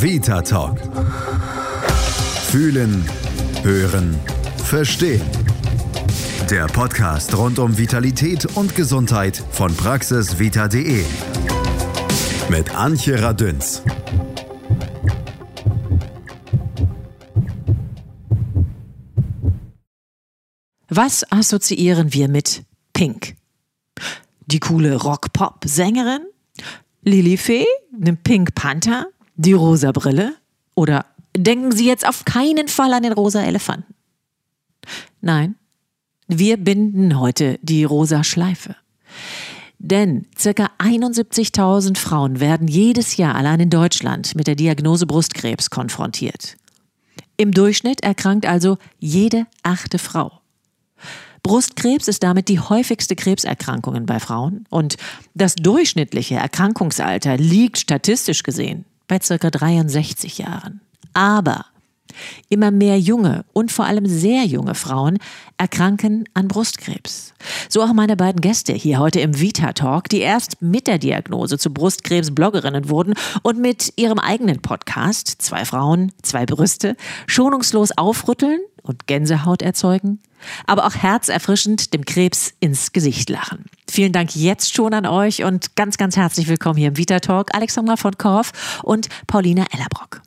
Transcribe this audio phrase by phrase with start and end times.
[0.00, 0.78] Vita Talk.
[2.50, 3.04] Fühlen,
[3.64, 4.16] hören,
[4.64, 5.20] verstehen.
[6.48, 11.04] Der Podcast rund um Vitalität und Gesundheit von praxisvita.de.
[12.48, 13.82] Mit Antje Radünz.
[20.88, 22.62] Was assoziieren wir mit
[22.92, 23.34] Pink?
[24.46, 26.20] Die coole Rock-Pop-Sängerin?
[27.02, 27.66] Lilifee?
[27.90, 29.08] Den Pink Panther?
[29.40, 30.34] Die rosa Brille?
[30.74, 33.94] Oder denken Sie jetzt auf keinen Fall an den rosa Elefanten?
[35.20, 35.54] Nein,
[36.26, 38.74] wir binden heute die rosa Schleife.
[39.78, 46.56] Denn circa 71.000 Frauen werden jedes Jahr allein in Deutschland mit der Diagnose Brustkrebs konfrontiert.
[47.36, 50.32] Im Durchschnitt erkrankt also jede achte Frau.
[51.44, 54.96] Brustkrebs ist damit die häufigste Krebserkrankung bei Frauen und
[55.34, 60.80] das durchschnittliche Erkrankungsalter liegt statistisch gesehen bei circa 63 Jahren.
[61.14, 61.64] Aber
[62.48, 65.18] Immer mehr junge und vor allem sehr junge Frauen
[65.56, 67.34] erkranken an Brustkrebs.
[67.68, 71.58] So auch meine beiden Gäste hier heute im Vita Talk, die erst mit der Diagnose
[71.58, 78.60] zu Brustkrebs Bloggerinnen wurden und mit ihrem eigenen Podcast Zwei Frauen, zwei Brüste schonungslos aufrütteln
[78.82, 80.20] und Gänsehaut erzeugen,
[80.66, 83.66] aber auch herzerfrischend dem Krebs ins Gesicht lachen.
[83.90, 87.54] Vielen Dank jetzt schon an euch und ganz, ganz herzlich willkommen hier im Vita Talk,
[87.54, 90.20] Alexandra von Korff und Paulina Ellerbrock.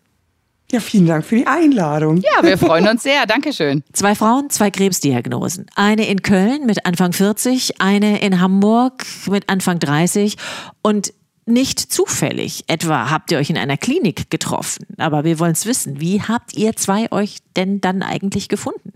[0.72, 2.18] Ja, vielen Dank für die Einladung.
[2.18, 3.26] Ja, wir freuen uns sehr.
[3.26, 3.84] Dankeschön.
[3.94, 5.66] Zwei Frauen, zwei Krebsdiagnosen.
[5.76, 10.38] Eine in Köln mit Anfang 40, eine in Hamburg mit Anfang 30
[10.82, 11.14] und
[11.46, 12.64] nicht zufällig.
[12.68, 14.86] Etwa habt ihr euch in einer Klinik getroffen.
[14.98, 16.00] Aber wir wollen es wissen.
[16.00, 18.91] Wie habt ihr zwei euch denn dann eigentlich gefunden?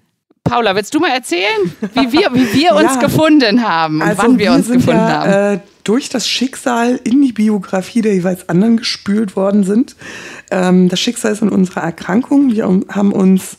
[0.45, 4.21] Paula, willst du mal erzählen, wie wir, wie wir uns ja, gefunden haben und also
[4.21, 5.55] wann wir, wir uns gefunden ja, haben?
[5.55, 9.95] Äh, durch das Schicksal in die Biografie der jeweils anderen gespült worden sind.
[10.51, 12.51] Ähm, das Schicksal ist in unserer Erkrankung.
[12.51, 13.57] Wir haben uns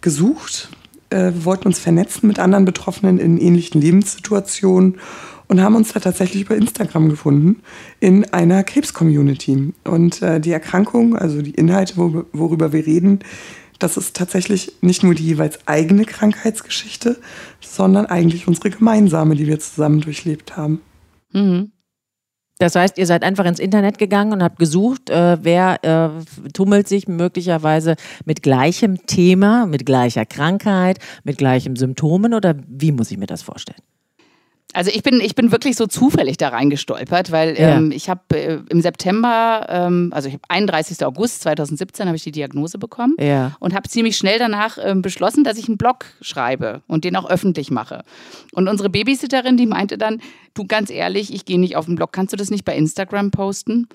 [0.00, 0.68] gesucht,
[1.10, 4.98] äh, wollten uns vernetzen mit anderen Betroffenen in ähnlichen Lebenssituationen
[5.48, 7.60] und haben uns da tatsächlich über Instagram gefunden
[7.98, 9.72] in einer Krebs-Community.
[9.82, 13.18] Und äh, die Erkrankung, also die Inhalte, wo, worüber wir reden,
[13.80, 17.18] das ist tatsächlich nicht nur die jeweils eigene Krankheitsgeschichte,
[17.60, 20.80] sondern eigentlich unsere gemeinsame, die wir zusammen durchlebt haben.
[21.32, 21.72] Mhm.
[22.58, 26.88] Das heißt, ihr seid einfach ins Internet gegangen und habt gesucht, äh, wer äh, tummelt
[26.88, 27.96] sich möglicherweise
[28.26, 33.40] mit gleichem Thema, mit gleicher Krankheit, mit gleichen Symptomen oder wie muss ich mir das
[33.40, 33.80] vorstellen?
[34.72, 37.76] Also ich bin, ich bin wirklich so zufällig da reingestolpert, weil ja.
[37.76, 41.04] ähm, ich habe äh, im September, ähm, also ich habe 31.
[41.04, 43.56] August 2017 habe ich die Diagnose bekommen ja.
[43.58, 47.28] und habe ziemlich schnell danach ähm, beschlossen, dass ich einen Blog schreibe und den auch
[47.28, 48.02] öffentlich mache.
[48.52, 50.20] Und unsere Babysitterin, die meinte dann,
[50.54, 53.30] du ganz ehrlich, ich gehe nicht auf den Blog, kannst du das nicht bei Instagram
[53.30, 53.88] posten?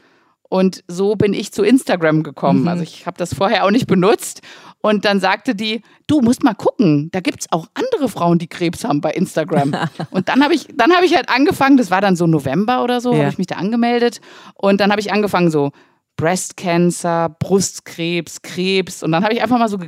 [0.47, 2.61] Und so bin ich zu Instagram gekommen.
[2.61, 2.67] Mhm.
[2.67, 4.41] Also ich habe das vorher auch nicht benutzt.
[4.85, 8.45] Und dann sagte die, du musst mal gucken, da gibt es auch andere Frauen, die
[8.45, 9.73] Krebs haben bei Instagram.
[10.11, 13.01] und dann habe ich, dann habe ich halt angefangen, das war dann so November oder
[13.01, 13.21] so, ja.
[13.21, 14.21] habe ich mich da angemeldet.
[14.53, 15.71] Und dann habe ich angefangen so,
[16.17, 19.01] Breast Cancer, Brustkrebs, Krebs.
[19.01, 19.79] Und dann habe ich einfach mal so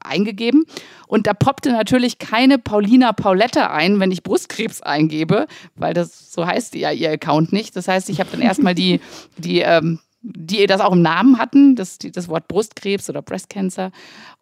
[0.00, 0.64] eingegeben.
[1.08, 6.46] Und da poppte natürlich keine Paulina Paulette ein, wenn ich Brustkrebs eingebe, weil das so
[6.46, 7.76] heißt ja ihr Account nicht.
[7.76, 9.02] Das heißt, ich habe dann erstmal die,
[9.36, 13.90] die, ähm, die das auch im Namen hatten, das, das Wort Brustkrebs oder Breast Cancer.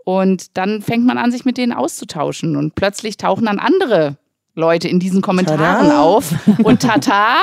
[0.05, 2.57] Und dann fängt man an, sich mit denen auszutauschen.
[2.57, 4.17] Und plötzlich tauchen dann andere
[4.57, 6.01] Leute in diesen Kommentaren Tada.
[6.01, 6.35] auf.
[6.63, 7.37] Und Tata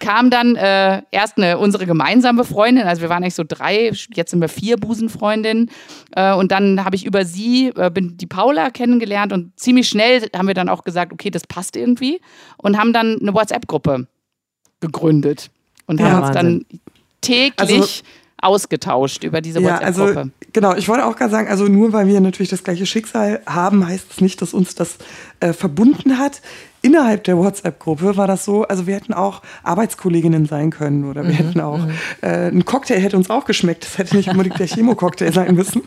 [0.00, 4.30] kam dann äh, erst eine, unsere gemeinsame Freundin, also wir waren eigentlich so drei, jetzt
[4.30, 5.70] sind wir vier Busenfreundinnen.
[6.14, 10.28] Äh, und dann habe ich über sie, äh, bin die Paula kennengelernt und ziemlich schnell
[10.36, 12.20] haben wir dann auch gesagt, okay, das passt irgendwie.
[12.58, 14.06] Und haben dann eine WhatsApp-Gruppe
[14.80, 15.50] gegründet.
[15.86, 16.66] Und ja, haben uns dann
[17.20, 17.84] täglich also,
[18.40, 20.12] ausgetauscht über diese WhatsApp-Gruppe.
[20.12, 22.86] Ja, also, genau, ich wollte auch gerade sagen, also nur weil wir natürlich das gleiche
[22.86, 24.98] Schicksal haben, heißt es nicht, dass uns das
[25.40, 26.40] äh, verbunden hat.
[26.80, 31.32] Innerhalb der WhatsApp-Gruppe war das so, also wir hätten auch Arbeitskolleginnen sein können oder wir
[31.32, 31.90] mhm, hätten auch, mhm.
[32.22, 35.82] äh, ein Cocktail hätte uns auch geschmeckt, das hätte nicht unbedingt der Chemo-Cocktail sein müssen.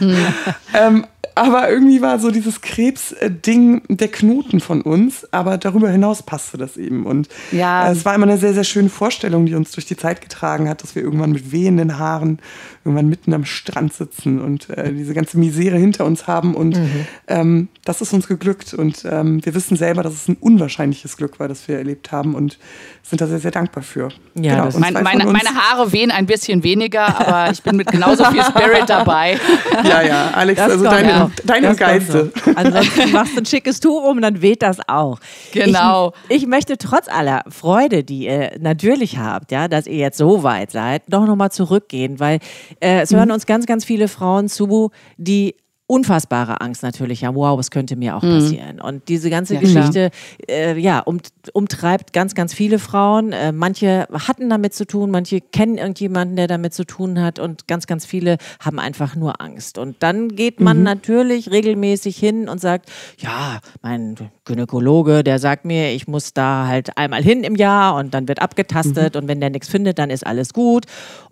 [0.00, 0.16] Mhm.
[0.74, 1.06] ähm,
[1.40, 6.76] aber irgendwie war so dieses Krebs-Ding der Knoten von uns, aber darüber hinaus passte das
[6.76, 7.06] eben.
[7.06, 7.88] Und ja.
[7.88, 10.68] äh, es war immer eine sehr, sehr schöne Vorstellung, die uns durch die Zeit getragen
[10.68, 12.40] hat, dass wir irgendwann mit wehenden Haaren
[12.82, 16.54] irgendwann mitten am Strand sitzen und äh, diese ganze Misere hinter uns haben.
[16.54, 17.06] Und mhm.
[17.28, 18.72] ähm, das ist uns geglückt.
[18.72, 22.34] Und ähm, wir wissen selber, dass es ein unwahrscheinliches Glück war, das wir erlebt haben
[22.34, 22.58] und
[23.02, 24.08] sind da sehr, sehr dankbar für.
[24.34, 24.78] Ja, genau.
[24.78, 28.88] mein, meine, meine, Haare wehen ein bisschen weniger, aber ich bin mit genauso viel Spirit
[28.88, 29.38] dabei.
[29.84, 31.30] Ja, ja, Alex, das also deine.
[31.44, 32.32] Deine Geiste.
[32.44, 32.52] So.
[32.54, 35.18] Ansonsten machst du ein schickes Tuch um, dann weht das auch.
[35.52, 36.12] Genau.
[36.28, 40.42] Ich, ich möchte trotz aller Freude, die ihr natürlich habt, ja, dass ihr jetzt so
[40.42, 42.40] weit seid, doch nochmal zurückgehen, weil
[42.80, 43.16] äh, es mhm.
[43.16, 45.54] hören uns ganz, ganz viele Frauen zu, die
[45.90, 48.38] unfassbare Angst natürlich haben, wow, was könnte mir auch mhm.
[48.38, 48.80] passieren.
[48.80, 50.10] Und diese ganze ja, Geschichte,
[50.48, 51.18] äh, ja, um,
[51.52, 53.32] umtreibt ganz, ganz viele Frauen.
[53.32, 57.66] Äh, manche hatten damit zu tun, manche kennen irgendjemanden, der damit zu tun hat und
[57.66, 59.78] ganz, ganz viele haben einfach nur Angst.
[59.78, 60.84] Und dann geht man mhm.
[60.84, 62.88] natürlich regelmäßig hin und sagt,
[63.18, 64.14] ja, mein
[64.44, 68.40] Gynäkologe, der sagt mir, ich muss da halt einmal hin im Jahr und dann wird
[68.40, 69.22] abgetastet mhm.
[69.22, 70.86] und wenn der nichts findet, dann ist alles gut.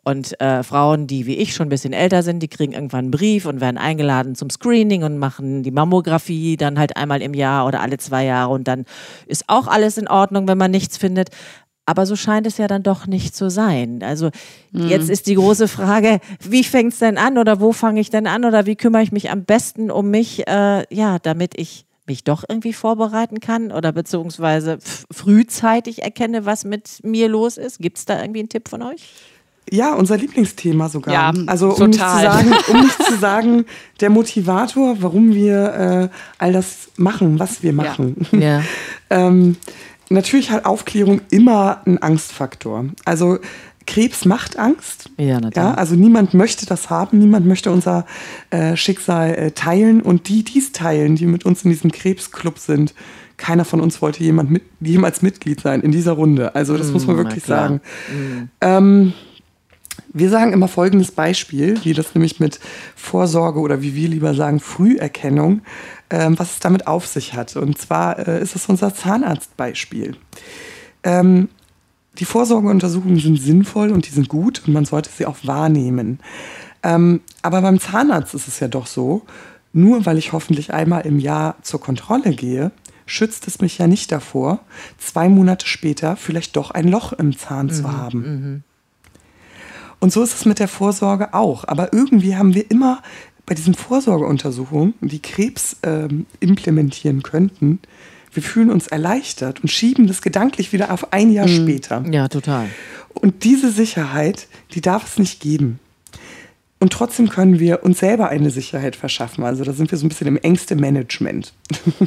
[0.09, 3.11] Und äh, Frauen, die wie ich schon ein bisschen älter sind, die kriegen irgendwann einen
[3.11, 7.67] Brief und werden eingeladen zum Screening und machen die Mammographie dann halt einmal im Jahr
[7.67, 8.87] oder alle zwei Jahre und dann
[9.27, 11.29] ist auch alles in Ordnung, wenn man nichts findet.
[11.85, 14.03] Aber so scheint es ja dann doch nicht zu sein.
[14.03, 14.31] Also
[14.73, 14.89] mhm.
[14.89, 18.27] jetzt ist die große Frage, wie fängt es denn an oder wo fange ich denn
[18.27, 22.25] an oder wie kümmere ich mich am besten um mich, äh, ja, damit ich mich
[22.25, 24.79] doch irgendwie vorbereiten kann oder beziehungsweise
[25.11, 27.79] frühzeitig erkenne, was mit mir los ist.
[27.79, 29.07] Gibt es da irgendwie einen Tipp von euch?
[29.71, 31.15] Ja, unser Lieblingsthema sogar.
[31.15, 33.65] Ja, also um nicht, zu sagen, um nicht zu sagen,
[34.01, 38.17] der Motivator, warum wir äh, all das machen, was wir machen.
[38.33, 38.39] Ja.
[38.39, 38.63] ja.
[39.11, 39.57] ähm,
[40.11, 42.87] natürlich hat Aufklärung immer einen Angstfaktor.
[43.05, 43.39] Also
[43.87, 45.11] Krebs macht Angst.
[45.17, 45.57] Ja, natürlich.
[45.57, 48.05] Ja, also niemand möchte das haben, niemand möchte unser
[48.51, 50.03] äh, Schicksal äh, teilen.
[50.03, 52.95] Und die, die es teilen, die mit uns in diesem Krebsclub sind,
[53.39, 56.55] keiner von uns wollte jemand mit, jemals Mitglied sein in dieser Runde.
[56.55, 57.81] Also das mm, muss man wirklich sagen.
[58.11, 58.43] Mm.
[58.61, 59.13] Ähm,
[60.13, 62.61] wir sagen immer folgendes Beispiel, wie das nämlich mit
[62.97, 65.63] Vorsorge oder wie wir lieber sagen Früherkennung,
[66.11, 67.57] ähm, was es damit auf sich hat.
[67.57, 70.17] Und zwar äh, ist es unser Zahnarztbeispiel.
[71.03, 71.49] Ähm,
[72.19, 76.21] die Vorsorgeuntersuchungen sind sinnvoll und die sind gut und man sollte sie auch wahrnehmen.
[76.83, 79.23] Ähm, aber beim Zahnarzt ist es ja doch so,
[79.73, 82.73] nur weil ich hoffentlich einmal im Jahr zur Kontrolle gehe,
[83.07, 84.61] schützt es mich ja nicht davor,
[84.99, 88.65] zwei Monate später vielleicht doch ein Loch im Zahn mhm, zu haben.
[90.01, 91.65] Und so ist es mit der Vorsorge auch.
[91.67, 93.03] Aber irgendwie haben wir immer
[93.47, 97.81] bei diesen Vorsorgeuntersuchungen, die Krebs ähm, implementieren könnten,
[98.33, 101.63] wir fühlen uns erleichtert und schieben das gedanklich wieder auf ein Jahr mhm.
[101.63, 102.05] später.
[102.11, 102.69] Ja, total.
[103.15, 105.81] Und diese Sicherheit, die darf es nicht geben.
[106.81, 109.43] Und trotzdem können wir uns selber eine Sicherheit verschaffen.
[109.43, 111.53] Also da sind wir so ein bisschen im engste Management.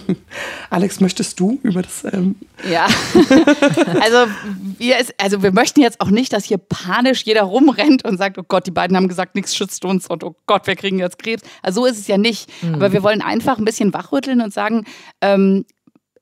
[0.70, 2.06] Alex, möchtest du über das?
[2.06, 2.36] Ähm
[2.72, 2.86] ja,
[4.02, 4.32] also
[4.78, 8.38] wir, ist, also wir möchten jetzt auch nicht, dass hier panisch jeder rumrennt und sagt,
[8.38, 11.20] oh Gott, die beiden haben gesagt, nichts schützt uns und oh Gott, wir kriegen jetzt
[11.20, 11.44] Krebs.
[11.62, 12.50] Also so ist es ja nicht.
[12.62, 12.76] Mhm.
[12.76, 14.86] Aber wir wollen einfach ein bisschen wachrütteln und sagen,
[15.20, 15.66] ähm,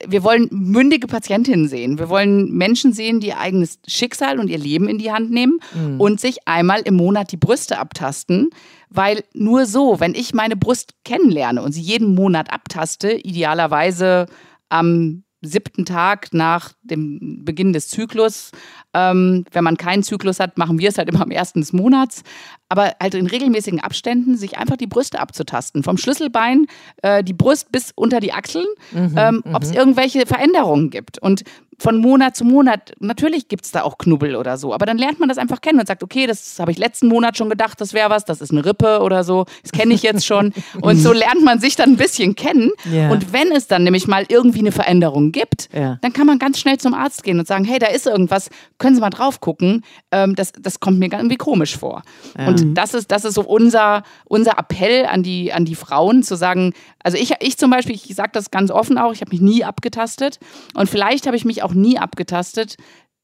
[0.08, 2.00] wir wollen mündige Patientinnen sehen.
[2.00, 5.60] Wir wollen Menschen sehen, die ihr eigenes Schicksal und ihr Leben in die Hand nehmen
[5.74, 6.00] mhm.
[6.00, 8.50] und sich einmal im Monat die Brüste abtasten.
[8.90, 14.28] Weil nur so, wenn ich meine Brust kennenlerne und sie jeden Monat abtaste, idealerweise
[14.70, 18.52] am siebten Tag nach dem Beginn des Zyklus.
[18.94, 22.24] Ähm, wenn man keinen Zyklus hat, machen wir es halt immer am ersten des Monats.
[22.70, 25.84] Aber halt in regelmäßigen Abständen sich einfach die Brüste abzutasten.
[25.84, 26.68] Vom Schlüsselbein,
[27.02, 29.78] äh, die Brust bis unter die Achseln, mhm, ähm, ob es mhm.
[29.78, 31.20] irgendwelche Veränderungen gibt.
[31.20, 31.44] Und
[31.80, 35.20] von Monat zu Monat, natürlich gibt es da auch Knubbel oder so, aber dann lernt
[35.20, 37.94] man das einfach kennen und sagt, okay, das habe ich letzten Monat schon gedacht, das
[37.94, 40.54] wäre was, das ist eine Rippe oder so, das kenne ich jetzt schon.
[40.82, 42.72] und so lernt man sich dann ein bisschen kennen.
[42.92, 43.12] Yeah.
[43.12, 45.98] Und wenn es dann nämlich mal irgendwie eine Veränderung gibt, yeah.
[46.02, 48.50] dann kann man ganz schnell zum Arzt gehen und sagen, hey, da ist irgendwas,
[48.80, 52.02] können Sie mal drauf gucken, ähm, das, das kommt mir irgendwie komisch vor.
[52.38, 52.48] Ja.
[52.48, 56.36] Und das ist, das ist so unser, unser Appell an die, an die Frauen, zu
[56.36, 59.42] sagen, also ich, ich zum Beispiel, ich sage das ganz offen auch, ich habe mich
[59.42, 60.40] nie abgetastet
[60.74, 62.76] und vielleicht habe ich mich auch auch nie abgetastet,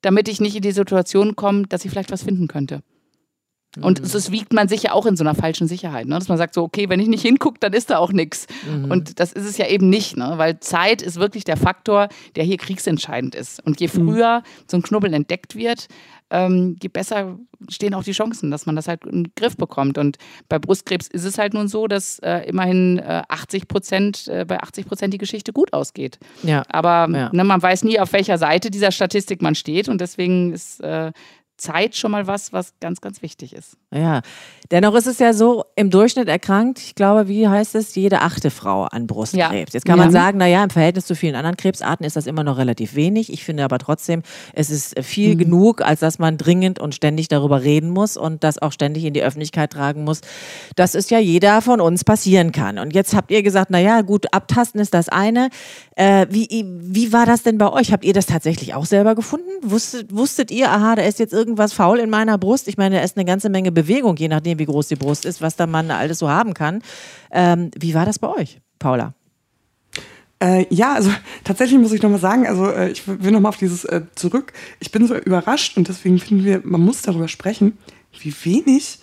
[0.02, 2.82] damit ich nicht in die Situation komme, dass ich vielleicht was finden könnte.
[3.82, 4.12] Und mhm.
[4.12, 6.16] das wiegt man sich ja auch in so einer falschen Sicherheit, ne?
[6.16, 8.48] dass man sagt so, okay, wenn ich nicht hingucke, dann ist da auch nichts.
[8.70, 8.92] Mhm.
[8.92, 10.34] Und das ist es ja eben nicht, ne?
[10.38, 13.66] weil Zeit ist wirklich der Faktor, der hier kriegsentscheidend ist.
[13.66, 13.92] Und je mhm.
[13.92, 14.44] früher mhm.
[14.68, 15.88] so ein Knubbel entdeckt wird,
[16.32, 17.38] ähm, je besser
[17.70, 19.98] stehen auch die Chancen, dass man das halt in den Griff bekommt.
[19.98, 20.18] Und
[20.50, 24.60] bei Brustkrebs ist es halt nun so, dass äh, immerhin äh, 80 Prozent, äh, bei
[24.60, 26.20] 80 Prozent die Geschichte gut ausgeht.
[26.44, 26.64] Ja.
[26.70, 27.30] Aber ja.
[27.32, 29.88] Ne, man weiß nie, auf welcher Seite dieser Statistik man steht.
[29.88, 31.12] Und deswegen ist äh,
[31.58, 33.78] Zeit schon mal was, was ganz, ganz wichtig ist.
[33.94, 34.22] Ja,
[34.72, 38.52] dennoch ist es ja so, im Durchschnitt erkrankt, ich glaube, wie heißt es, jede achte
[38.52, 39.54] Frau an Brustkrebs.
[39.54, 39.66] Ja.
[39.72, 40.12] Jetzt kann man ja.
[40.12, 43.32] sagen, naja, im Verhältnis zu vielen anderen Krebsarten ist das immer noch relativ wenig.
[43.32, 44.22] Ich finde aber trotzdem,
[44.54, 45.40] es ist viel mhm.
[45.40, 49.14] genug, als dass man dringend und ständig darüber reden muss und das auch ständig in
[49.14, 50.22] die Öffentlichkeit tragen muss,
[50.76, 52.80] dass es ja jeder von uns passieren kann.
[52.80, 55.50] Und jetzt habt ihr gesagt, naja, gut, abtasten ist das eine.
[55.96, 57.94] Äh, wie, wie war das denn bei euch?
[57.94, 59.50] Habt ihr das tatsächlich auch selber gefunden?
[59.62, 62.68] Wusstet, wusstet ihr, aha, da ist jetzt irgendwie irgendwas faul in meiner Brust?
[62.68, 65.42] Ich meine, da ist eine ganze Menge Bewegung, je nachdem, wie groß die Brust ist,
[65.42, 66.82] was der Mann alles so haben kann.
[67.32, 69.14] Ähm, wie war das bei euch, Paula?
[70.40, 71.12] Äh, ja, also
[71.44, 74.54] tatsächlich muss ich nochmal sagen, also äh, ich will nochmal auf dieses äh, zurück.
[74.80, 77.78] Ich bin so überrascht und deswegen finden wir, man muss darüber sprechen,
[78.20, 79.00] wie wenig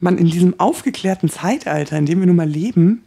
[0.00, 3.04] man in diesem aufgeklärten Zeitalter, in dem wir nun mal leben,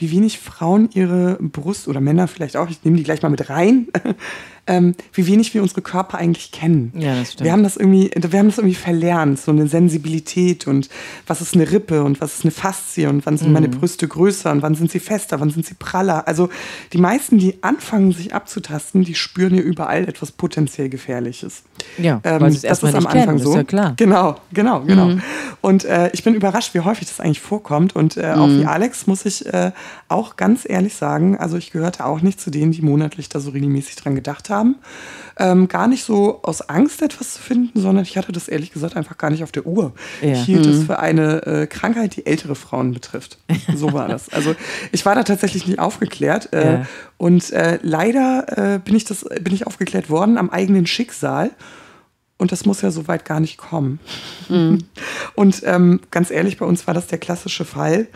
[0.00, 3.50] wie wenig Frauen ihre Brust oder Männer vielleicht auch, ich nehme die gleich mal mit
[3.50, 3.88] rein,
[4.66, 6.92] ähm, wie wenig wir unsere Körper eigentlich kennen.
[6.96, 7.44] Ja, das stimmt.
[7.44, 10.88] Wir haben das irgendwie, wir haben das irgendwie verlernt, so eine Sensibilität und
[11.26, 13.54] was ist eine Rippe und was ist eine Faszie und wann sind mhm.
[13.54, 16.26] meine Brüste größer und wann sind sie fester, wann sind sie praller.
[16.26, 16.48] Also
[16.92, 21.62] die meisten, die anfangen, sich abzutasten, die spüren ja überall etwas potenziell Gefährliches.
[21.98, 23.50] Ja, ähm, weil das ist am Anfang kennen, so.
[23.50, 23.94] Ist ja klar.
[23.96, 25.06] Genau, genau, genau.
[25.06, 25.22] Mhm.
[25.60, 27.94] Und äh, ich bin überrascht, wie häufig das eigentlich vorkommt.
[27.94, 28.40] Und äh, mhm.
[28.40, 29.72] auch wie Alex muss ich äh,
[30.08, 33.50] auch ganz ehrlich sagen, also ich gehörte auch nicht zu denen, die monatlich da so
[33.50, 34.76] regelmäßig dran gedacht haben.
[35.38, 38.96] Ähm, gar nicht so aus Angst etwas zu finden, sondern ich hatte das ehrlich gesagt
[38.96, 39.92] einfach gar nicht auf der Uhr.
[40.22, 40.32] Ja.
[40.32, 40.72] Ich hielt mhm.
[40.72, 43.38] es für eine äh, Krankheit, die ältere Frauen betrifft.
[43.74, 44.32] So war das.
[44.32, 44.54] Also
[44.92, 46.52] ich war da tatsächlich nicht aufgeklärt.
[46.52, 46.86] Äh, ja.
[47.18, 51.50] Und äh, leider bin, ich das, bin ich aufgeklärt worden am eigenen Schicksal.
[52.40, 54.00] Und das muss ja so weit gar nicht kommen.
[54.48, 54.78] Mhm.
[55.34, 58.08] Und ähm, ganz ehrlich, bei uns war das der klassische Fall.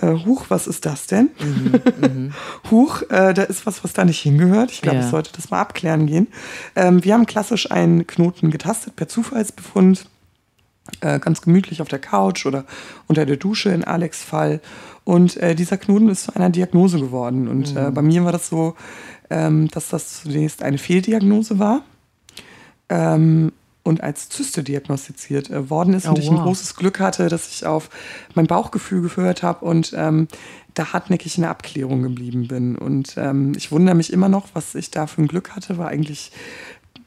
[0.00, 1.30] Äh, Huch, was ist das denn?
[1.40, 2.32] Mhm, mhm.
[2.70, 4.70] Huch, äh, da ist was, was da nicht hingehört.
[4.70, 5.04] Ich glaube, ja.
[5.04, 6.28] ich sollte das mal abklären gehen.
[6.76, 10.06] Ähm, wir haben klassisch einen Knoten getastet per Zufallsbefund.
[11.00, 12.64] Äh, ganz gemütlich auf der Couch oder
[13.08, 14.60] unter der Dusche in Alex Fall.
[15.02, 17.48] Und äh, dieser Knoten ist zu einer Diagnose geworden.
[17.48, 17.94] Und äh, mhm.
[17.94, 18.76] bei mir war das so,
[19.30, 21.82] ähm, dass das zunächst eine Fehldiagnose war.
[22.88, 23.50] Ähm,
[23.84, 27.48] und als Zyste diagnostiziert äh, worden ist oh, und ich ein großes Glück hatte, dass
[27.48, 27.90] ich auf
[28.34, 30.26] mein Bauchgefühl gehört habe und ähm,
[30.72, 32.76] da hartnäckig in der Abklärung geblieben bin.
[32.76, 35.88] Und ähm, ich wundere mich immer noch, was ich da für ein Glück hatte, war
[35.88, 36.32] eigentlich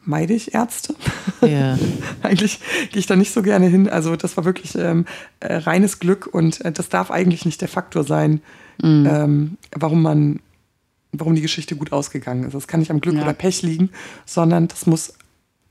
[0.05, 0.95] meide ich Ärzte.
[1.41, 1.77] Ja.
[2.21, 2.59] eigentlich
[2.91, 3.89] gehe ich da nicht so gerne hin.
[3.89, 5.05] Also das war wirklich ähm,
[5.39, 8.41] äh, reines Glück und äh, das darf eigentlich nicht der Faktor sein,
[8.81, 9.07] mhm.
[9.11, 10.39] ähm, warum man,
[11.11, 12.53] warum die Geschichte gut ausgegangen ist.
[12.53, 13.23] Das kann nicht am Glück ja.
[13.23, 13.89] oder Pech liegen,
[14.25, 15.13] sondern das muss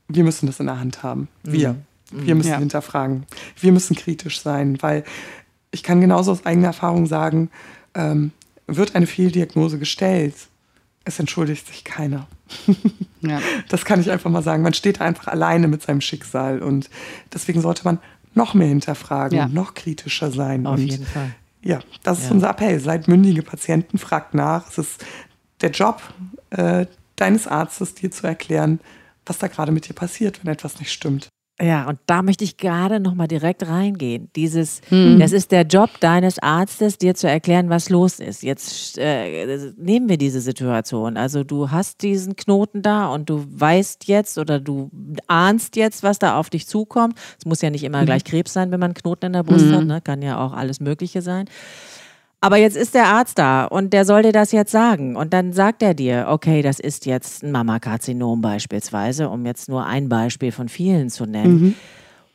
[0.07, 1.27] wir müssen das in der Hand haben.
[1.43, 1.73] Wir.
[2.11, 2.25] Mhm.
[2.25, 2.59] Wir müssen ja.
[2.59, 3.25] hinterfragen.
[3.59, 5.03] Wir müssen kritisch sein, weil
[5.71, 7.49] ich kann genauso aus eigener Erfahrung sagen,
[7.93, 8.31] ähm,
[8.67, 10.35] wird eine Fehldiagnose gestellt,
[11.03, 12.27] es entschuldigt sich keiner.
[13.21, 13.41] ja.
[13.69, 14.63] Das kann ich einfach mal sagen.
[14.63, 16.89] Man steht einfach alleine mit seinem Schicksal und
[17.33, 17.99] deswegen sollte man
[18.33, 19.47] noch mehr hinterfragen, ja.
[19.47, 20.65] noch kritischer sein.
[20.67, 21.33] Auf und jeden Fall.
[21.63, 22.79] Ja, das ist unser Appell.
[22.79, 24.69] Seid mündige Patienten, fragt nach.
[24.69, 25.05] Es ist
[25.61, 26.01] der Job
[26.51, 26.85] äh,
[27.15, 28.79] deines Arztes, dir zu erklären,
[29.29, 31.29] was da gerade mit dir passiert, wenn etwas nicht stimmt.
[31.59, 34.29] Ja, und da möchte ich gerade noch mal direkt reingehen.
[34.35, 35.19] Dieses, hm.
[35.19, 38.43] das ist der Job deines Arztes, dir zu erklären, was los ist.
[38.43, 41.17] Jetzt äh, nehmen wir diese Situation.
[41.17, 44.91] Also du hast diesen Knoten da und du weißt jetzt oder du
[45.25, 47.17] ahnst jetzt, was da auf dich zukommt.
[47.39, 48.05] Es muss ja nicht immer mhm.
[48.05, 49.73] gleich Krebs sein, wenn man einen Knoten in der Brust mhm.
[49.73, 49.85] hat.
[49.85, 50.01] Ne?
[50.01, 51.49] Kann ja auch alles Mögliche sein.
[52.39, 55.15] Aber jetzt ist der Arzt da und der soll dir das jetzt sagen.
[55.15, 59.85] Und dann sagt er dir, okay, das ist jetzt ein Mammakarzinom beispielsweise, um jetzt nur
[59.85, 61.61] ein Beispiel von vielen zu nennen.
[61.61, 61.75] Mhm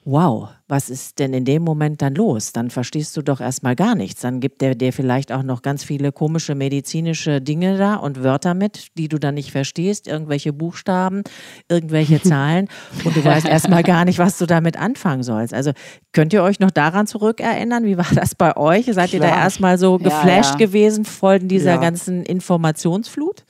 [0.04, 2.52] wow, was ist denn in dem Moment dann los?
[2.52, 4.20] Dann verstehst du doch erstmal gar nichts.
[4.22, 8.54] Dann gibt er dir vielleicht auch noch ganz viele komische medizinische Dinge da und Wörter
[8.54, 11.22] mit, die du dann nicht verstehst, irgendwelche Buchstaben,
[11.68, 12.68] irgendwelche Zahlen
[13.04, 15.54] und du weißt erstmal gar nicht, was du damit anfangen sollst.
[15.54, 15.72] Also
[16.12, 17.84] könnt ihr euch noch daran zurückerinnern?
[17.84, 18.86] Wie war das bei euch?
[18.86, 19.12] Seid Klar.
[19.12, 20.66] ihr da erstmal so geflasht ja, ja.
[20.66, 21.80] gewesen, voll in dieser ja.
[21.80, 23.44] ganzen Informationsflut?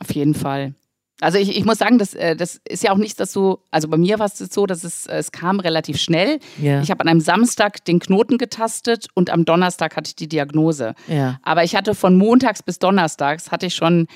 [0.00, 0.74] Auf jeden Fall.
[1.20, 3.88] Also ich, ich muss sagen, das, äh, das ist ja auch nichts, dass du, also
[3.88, 6.38] bei mir war es so, dass es, es kam relativ schnell.
[6.60, 6.80] Ja.
[6.80, 10.94] Ich habe an einem Samstag den Knoten getastet und am Donnerstag hatte ich die Diagnose.
[11.08, 11.38] Ja.
[11.42, 14.06] Aber ich hatte von montags bis donnerstags hatte ich schon,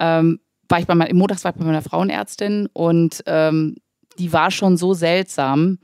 [0.00, 3.76] ähm, war ich bei meiner, montags war ich bei meiner Frauenärztin und ähm,
[4.18, 5.78] die war schon so seltsam,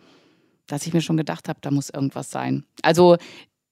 [0.67, 2.65] dass ich mir schon gedacht habe, da muss irgendwas sein.
[2.83, 3.17] Also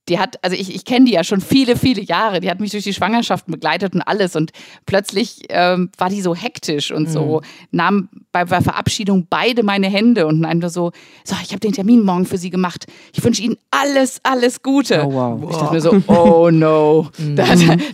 [0.08, 2.40] die hat, also ich, ich kenne die ja schon viele, viele Jahre.
[2.40, 4.34] Die hat mich durch die Schwangerschaft begleitet und alles.
[4.34, 4.50] Und
[4.84, 7.12] plötzlich ähm, war die so hektisch und mhm.
[7.12, 10.90] so, nahm bei, bei Verabschiedung beide meine Hände und einfach so,
[11.24, 12.86] so, ich habe den Termin morgen für Sie gemacht.
[13.12, 15.04] Ich wünsche Ihnen alles, alles Gute.
[15.06, 15.50] Oh, wow.
[15.50, 17.08] Ich dachte mir so, oh no.
[17.18, 17.36] Mhm.
[17.36, 17.44] Da,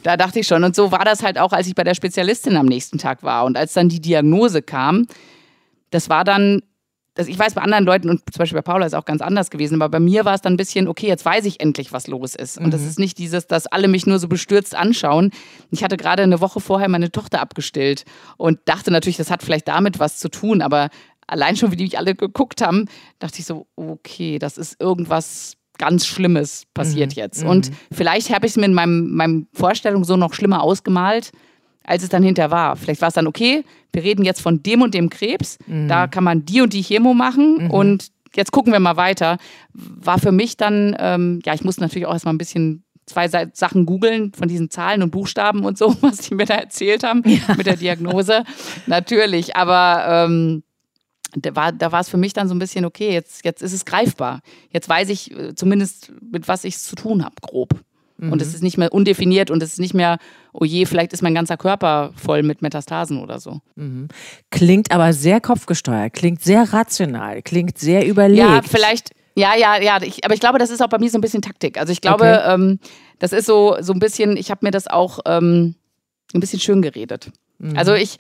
[0.03, 0.65] da dachte ich schon.
[0.65, 3.45] Und so war das halt auch, als ich bei der Spezialistin am nächsten Tag war.
[3.45, 5.07] Und als dann die Diagnose kam,
[5.91, 6.63] das war dann
[7.19, 9.23] das, ich weiß, bei anderen Leuten und zum Beispiel bei Paula ist es auch ganz
[9.23, 11.93] anders gewesen, aber bei mir war es dann ein bisschen, okay, jetzt weiß ich endlich,
[11.93, 12.59] was los ist.
[12.59, 12.71] Und mhm.
[12.71, 15.33] das ist nicht dieses, dass alle mich nur so bestürzt anschauen.
[15.73, 18.05] Ich hatte gerade eine Woche vorher meine Tochter abgestillt
[18.37, 20.91] und dachte natürlich, das hat vielleicht damit was zu tun, aber
[21.27, 22.85] allein schon, wie die mich alle geguckt haben,
[23.19, 27.21] dachte ich so, okay, das ist irgendwas ganz Schlimmes passiert mhm.
[27.21, 27.43] jetzt.
[27.43, 27.75] Und mhm.
[27.93, 31.33] vielleicht habe ich es mir in meinem, meinem Vorstellung so noch schlimmer ausgemalt,
[31.89, 32.77] als es dann hinter war.
[32.77, 35.89] Vielleicht war es dann okay, wir reden jetzt von dem und dem Krebs, mhm.
[35.89, 37.71] da kann man die und die Chemo machen mhm.
[37.71, 39.39] und jetzt gucken wir mal weiter.
[39.73, 43.87] War für mich dann, ähm, ja, ich musste natürlich auch erstmal ein bisschen zwei Sachen
[43.87, 47.55] googeln von diesen Zahlen und Buchstaben und so, was die mir da erzählt haben ja.
[47.57, 48.45] mit der Diagnose.
[48.87, 50.63] Natürlich, aber ähm,
[51.37, 53.73] da war, da war es für mich dann so ein bisschen, okay, jetzt, jetzt ist
[53.73, 54.41] es greifbar.
[54.71, 57.81] Jetzt weiß ich äh, zumindest, mit was ich es zu tun habe, grob.
[58.19, 58.33] Mhm.
[58.33, 60.19] Und es ist nicht mehr undefiniert und es ist nicht mehr,
[60.53, 63.61] oh je, vielleicht ist mein ganzer Körper voll mit Metastasen oder so.
[63.77, 64.09] Mhm.
[64.51, 68.41] Klingt aber sehr kopfgesteuert, klingt sehr rational, klingt sehr überlegt.
[68.41, 70.03] Ja, vielleicht, ja, ja, ja.
[70.03, 71.79] Ich, aber ich glaube, das ist auch bei mir so ein bisschen Taktik.
[71.79, 72.55] Also ich glaube, okay.
[72.55, 72.81] ähm,
[73.21, 75.77] das ist so, so ein bisschen, ich habe mir das auch ähm,
[76.35, 77.31] ein bisschen schön geredet.
[77.59, 77.79] Mhm.
[77.79, 78.19] Also ich,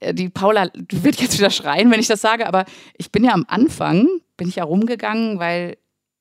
[0.00, 2.64] äh, die Paula wird jetzt wieder schreien, wenn ich das sage, aber
[2.96, 4.08] ich bin ja am Anfang,
[4.38, 5.76] bin ich ja rumgegangen, weil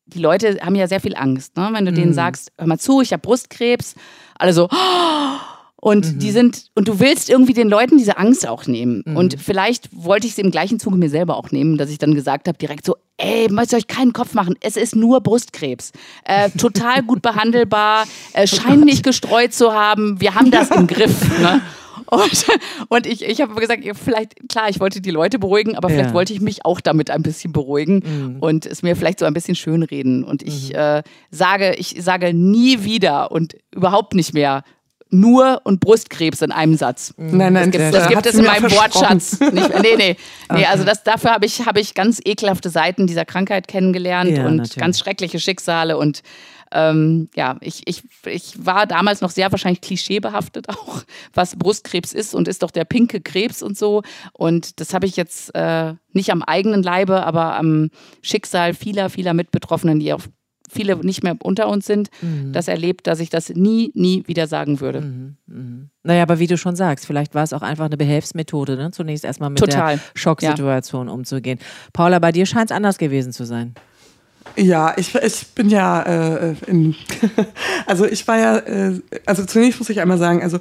[0.05, 1.69] die Leute haben ja sehr viel Angst, ne?
[1.71, 1.95] wenn du mhm.
[1.95, 3.95] denen sagst, hör mal zu, ich habe Brustkrebs,
[4.37, 5.37] alle so, oh!
[5.83, 6.19] Und mhm.
[6.19, 9.03] die sind, und du willst irgendwie den Leuten diese Angst auch nehmen.
[9.05, 9.17] Mhm.
[9.17, 12.15] Und vielleicht wollte ich es im gleichen Zuge mir selber auch nehmen, dass ich dann
[12.15, 15.91] gesagt habe, direkt so, ey, müsst ihr euch keinen Kopf machen, es ist nur Brustkrebs.
[16.23, 21.39] Äh, total gut behandelbar, äh, scheint nicht gestreut zu haben, wir haben das im Griff.
[21.41, 21.61] Ne?
[22.13, 22.45] Und,
[22.89, 26.13] und ich, ich habe gesagt, vielleicht, klar, ich wollte die Leute beruhigen, aber vielleicht ja.
[26.13, 28.37] wollte ich mich auch damit ein bisschen beruhigen mhm.
[28.39, 30.23] und es mir vielleicht so ein bisschen schönreden.
[30.23, 30.75] Und ich mhm.
[30.75, 34.63] äh, sage, ich sage nie wieder und überhaupt nicht mehr
[35.13, 37.13] nur und Brustkrebs in einem Satz.
[37.17, 39.39] Nein, nein, das gibt, das gibt es in meinem Wortschatz.
[39.39, 40.17] Nicht, nee, nee.
[40.53, 44.45] nee also das, dafür habe ich, hab ich ganz ekelhafte Seiten dieser Krankheit kennengelernt ja,
[44.45, 44.75] und natürlich.
[44.75, 46.23] ganz schreckliche Schicksale und
[46.73, 51.03] ähm, ja, ich, ich, ich war damals noch sehr wahrscheinlich klischeebehaftet auch,
[51.33, 54.01] was Brustkrebs ist und ist doch der pinke Krebs und so.
[54.33, 57.91] Und das habe ich jetzt äh, nicht am eigenen Leibe, aber am
[58.23, 60.23] Schicksal vieler, vieler Mitbetroffenen, die auch
[60.73, 62.51] viele nicht mehr unter uns sind, mhm.
[62.53, 65.01] das erlebt, dass ich das nie, nie wieder sagen würde.
[65.01, 65.37] Mhm.
[65.47, 65.89] Mhm.
[66.03, 68.91] Naja, aber wie du schon sagst, vielleicht war es auch einfach eine Behelfsmethode, ne?
[68.91, 69.95] zunächst erstmal mit Total.
[69.95, 71.13] der Schocksituation ja.
[71.13, 71.59] umzugehen.
[71.93, 73.73] Paula, bei dir scheint es anders gewesen zu sein.
[74.55, 76.95] Ja, ich, ich bin ja äh, in,
[77.85, 80.59] also ich war ja, äh, also zunächst muss ich einmal sagen, also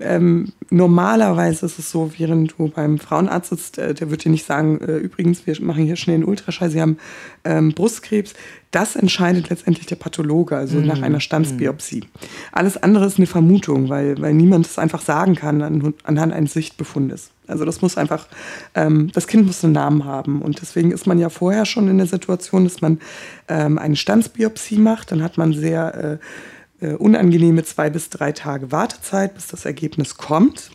[0.00, 4.46] ähm, normalerweise ist es so, während du beim Frauenarzt sitzt, äh, der wird dir nicht
[4.46, 6.98] sagen, äh, übrigens, wir machen hier schnell einen Ultraschall, Sie haben
[7.44, 8.34] ähm, Brustkrebs.
[8.70, 10.86] Das entscheidet letztendlich der Pathologe, also mhm.
[10.86, 12.00] nach einer Standsbiopsie.
[12.00, 12.26] Mhm.
[12.52, 16.54] Alles andere ist eine Vermutung, weil, weil niemand es einfach sagen kann an, anhand eines
[16.54, 17.30] Sichtbefundes.
[17.46, 18.28] Also das muss einfach,
[18.74, 20.40] ähm, das Kind muss einen Namen haben.
[20.40, 22.98] Und deswegen ist man ja vorher schon in der Situation, dass man
[23.48, 25.12] ähm, eine Standsbiopsie macht.
[25.12, 26.18] Dann hat man sehr äh,
[26.82, 30.70] äh, unangenehme zwei bis drei Tage Wartezeit, bis das Ergebnis kommt.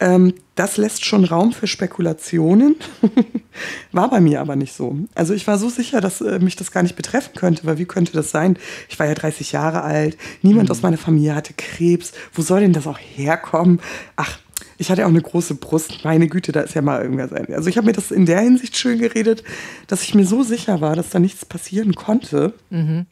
[0.00, 2.76] Ähm, das lässt schon Raum für Spekulationen.
[3.92, 4.96] war bei mir aber nicht so.
[5.14, 7.84] Also ich war so sicher, dass äh, mich das gar nicht betreffen könnte, weil wie
[7.84, 8.58] könnte das sein?
[8.88, 10.72] Ich war ja 30 Jahre alt, niemand mhm.
[10.72, 12.12] aus meiner Familie hatte Krebs.
[12.32, 13.80] Wo soll denn das auch herkommen?
[14.16, 14.38] Ach,
[14.78, 16.04] ich hatte ja auch eine große Brust.
[16.04, 17.46] Meine Güte, da ist ja mal irgendwer sein.
[17.52, 19.44] Also ich habe mir das in der Hinsicht schön geredet,
[19.86, 22.54] dass ich mir so sicher war, dass da nichts passieren konnte.
[22.70, 23.04] Mhm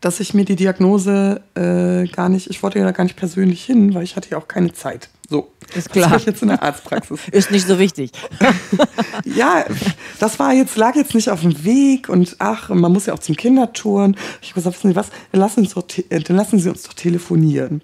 [0.00, 3.94] dass ich mir die Diagnose äh, gar nicht, ich wollte ja gar nicht persönlich hin,
[3.94, 5.08] weil ich hatte ja auch keine Zeit.
[5.30, 6.10] So, ist klar.
[6.10, 7.20] Das ich jetzt in der Arztpraxis.
[7.32, 8.12] ist nicht so wichtig.
[9.24, 9.66] ja,
[10.18, 13.18] das war jetzt, lag jetzt nicht auf dem Weg und ach, man muss ja auch
[13.18, 14.16] zum Kindertouren.
[14.40, 16.94] Ich habe gesagt, wissen Sie was, dann lassen, Sie, doch, dann lassen Sie uns doch
[16.94, 17.82] telefonieren.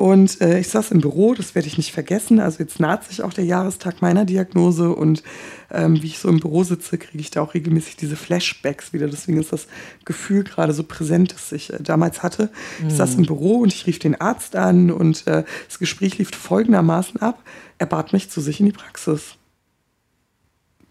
[0.00, 2.40] Und äh, ich saß im Büro, das werde ich nicht vergessen.
[2.40, 5.22] Also jetzt naht sich auch der Jahrestag meiner Diagnose und
[5.70, 9.08] ähm, wie ich so im Büro sitze, kriege ich da auch regelmäßig diese Flashbacks wieder.
[9.08, 9.66] Deswegen ist das
[10.06, 12.48] Gefühl gerade so präsent, das ich äh, damals hatte.
[12.80, 12.88] Mhm.
[12.88, 16.30] Ich saß im Büro und ich rief den Arzt an und äh, das Gespräch lief
[16.30, 17.42] folgendermaßen ab.
[17.76, 19.34] Er bat mich zu sich in die Praxis.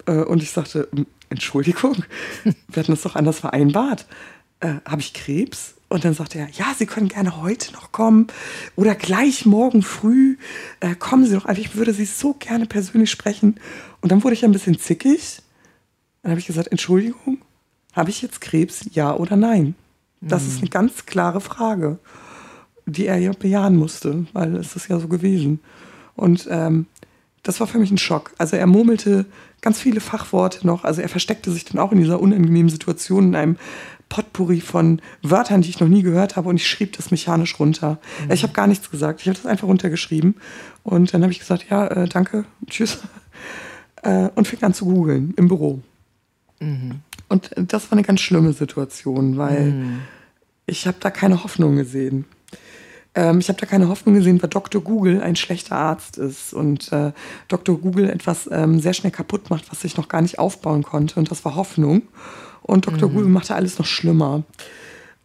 [0.06, 0.88] Äh, und ich sagte,
[1.32, 2.04] Entschuldigung,
[2.44, 4.06] wir hatten das doch anders vereinbart.
[4.60, 5.79] Äh, Habe ich Krebs?
[5.90, 8.28] Und dann sagte er, ja, Sie können gerne heute noch kommen
[8.76, 10.38] oder gleich morgen früh.
[10.80, 13.60] Äh, kommen Sie doch einfach, ich würde Sie so gerne persönlich sprechen.
[14.02, 15.42] Und dann wurde ich ein bisschen zickig.
[16.22, 17.40] Dann habe ich gesagt, Entschuldigung,
[17.94, 19.74] habe ich jetzt Krebs, ja oder nein?
[20.22, 20.50] Das mhm.
[20.50, 21.98] ist eine ganz klare Frage,
[22.86, 25.60] die er ja bejahen musste, weil es ist ja so gewesen.
[26.16, 26.86] Und ähm,
[27.42, 28.34] das war für mich ein Schock.
[28.38, 29.26] Also er murmelte
[29.62, 30.84] ganz viele Fachworte noch.
[30.84, 33.58] Also er versteckte sich dann auch in dieser unangenehmen Situation in einem
[34.10, 38.00] Potpourri von Wörtern, die ich noch nie gehört habe und ich schrieb das mechanisch runter.
[38.26, 38.32] Mhm.
[38.32, 39.22] Ich habe gar nichts gesagt.
[39.22, 40.36] Ich habe das einfach runtergeschrieben
[40.84, 43.00] und dann habe ich gesagt, ja, äh, danke, tschüss
[44.04, 45.82] äh, und fing an zu googeln im Büro.
[46.60, 47.02] Mhm.
[47.28, 50.00] Und das war eine ganz schlimme Situation, weil mhm.
[50.66, 52.26] ich habe da keine Hoffnung gesehen.
[53.16, 54.82] Ähm, ich habe da keine Hoffnung gesehen, weil Dr.
[54.82, 57.12] Google ein schlechter Arzt ist und äh,
[57.48, 57.80] Dr.
[57.80, 61.20] Google etwas ähm, sehr schnell kaputt macht, was ich noch gar nicht aufbauen konnte.
[61.20, 62.04] Und das war Hoffnung.
[62.70, 63.10] Und Dr.
[63.10, 63.14] Mhm.
[63.14, 64.44] Google machte alles noch schlimmer.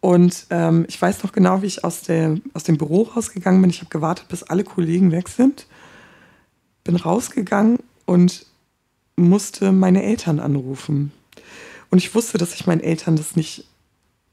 [0.01, 3.69] Und ähm, ich weiß noch genau, wie ich aus, der, aus dem Büro rausgegangen bin.
[3.69, 5.67] Ich habe gewartet, bis alle Kollegen weg sind.
[6.83, 8.45] Bin rausgegangen und
[9.15, 11.11] musste meine Eltern anrufen.
[11.89, 13.65] Und ich wusste, dass ich meinen Eltern das nicht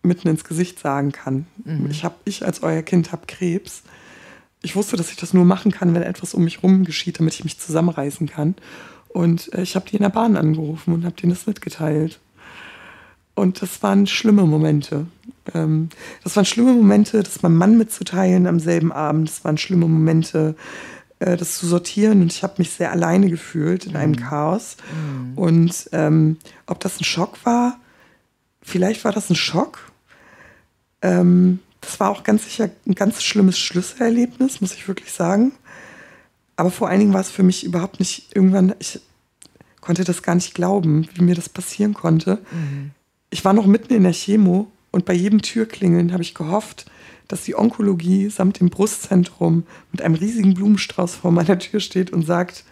[0.03, 1.47] mitten ins Gesicht sagen kann.
[1.65, 1.91] Mhm.
[1.91, 3.83] Ich, hab, ich als euer Kind habe Krebs.
[4.63, 7.35] Ich wusste, dass ich das nur machen kann, wenn etwas um mich herum geschieht, damit
[7.35, 8.55] ich mich zusammenreißen kann.
[9.09, 12.19] Und äh, ich habe die in der Bahn angerufen und habe denen das mitgeteilt.
[13.35, 15.07] Und das waren schlimme Momente.
[15.55, 15.89] Ähm,
[16.23, 19.29] das waren schlimme Momente, das meinem Mann mitzuteilen am selben Abend.
[19.29, 20.55] Das waren schlimme Momente,
[21.19, 22.21] äh, das zu sortieren.
[22.21, 24.17] Und ich habe mich sehr alleine gefühlt in einem mhm.
[24.17, 24.77] Chaos.
[24.95, 25.39] Mhm.
[25.39, 27.79] Und ähm, ob das ein Schock war,
[28.61, 29.91] vielleicht war das ein Schock.
[31.01, 35.53] Ähm, das war auch ganz sicher ein ganz schlimmes Schlüsselerlebnis, muss ich wirklich sagen.
[36.57, 39.01] Aber vor allen Dingen war es für mich überhaupt nicht irgendwann, ich
[39.81, 42.39] konnte das gar nicht glauben, wie mir das passieren konnte.
[42.53, 42.93] Mhm.
[43.33, 46.85] Ich war noch mitten in der Chemo und bei jedem Türklingeln habe ich gehofft,
[47.29, 52.27] dass die Onkologie samt dem Brustzentrum mit einem riesigen Blumenstrauß vor meiner Tür steht und
[52.27, 52.65] sagt,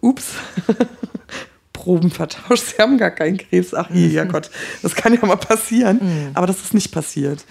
[0.00, 0.32] ups,
[1.72, 3.74] Proben vertauscht, sie haben gar keinen Krebs.
[3.74, 4.50] Ach je, ja Gott,
[4.82, 6.00] das kann ja mal passieren.
[6.02, 6.30] Mhm.
[6.34, 7.44] Aber das ist nicht passiert.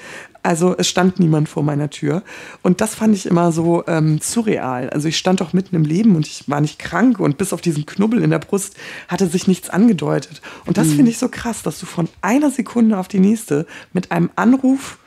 [0.44, 2.22] Also es stand niemand vor meiner Tür.
[2.62, 4.90] Und das fand ich immer so ähm, surreal.
[4.90, 7.62] Also ich stand doch mitten im Leben und ich war nicht krank und bis auf
[7.62, 8.76] diesen Knubbel in der Brust
[9.08, 10.42] hatte sich nichts angedeutet.
[10.66, 10.96] Und das mhm.
[10.98, 15.00] finde ich so krass, dass du von einer Sekunde auf die nächste mit einem Anruf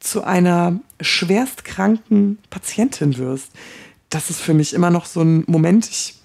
[0.00, 3.52] zu einer schwerstkranken Patientin wirst.
[4.08, 6.16] Das ist für mich immer noch so ein Moment, ich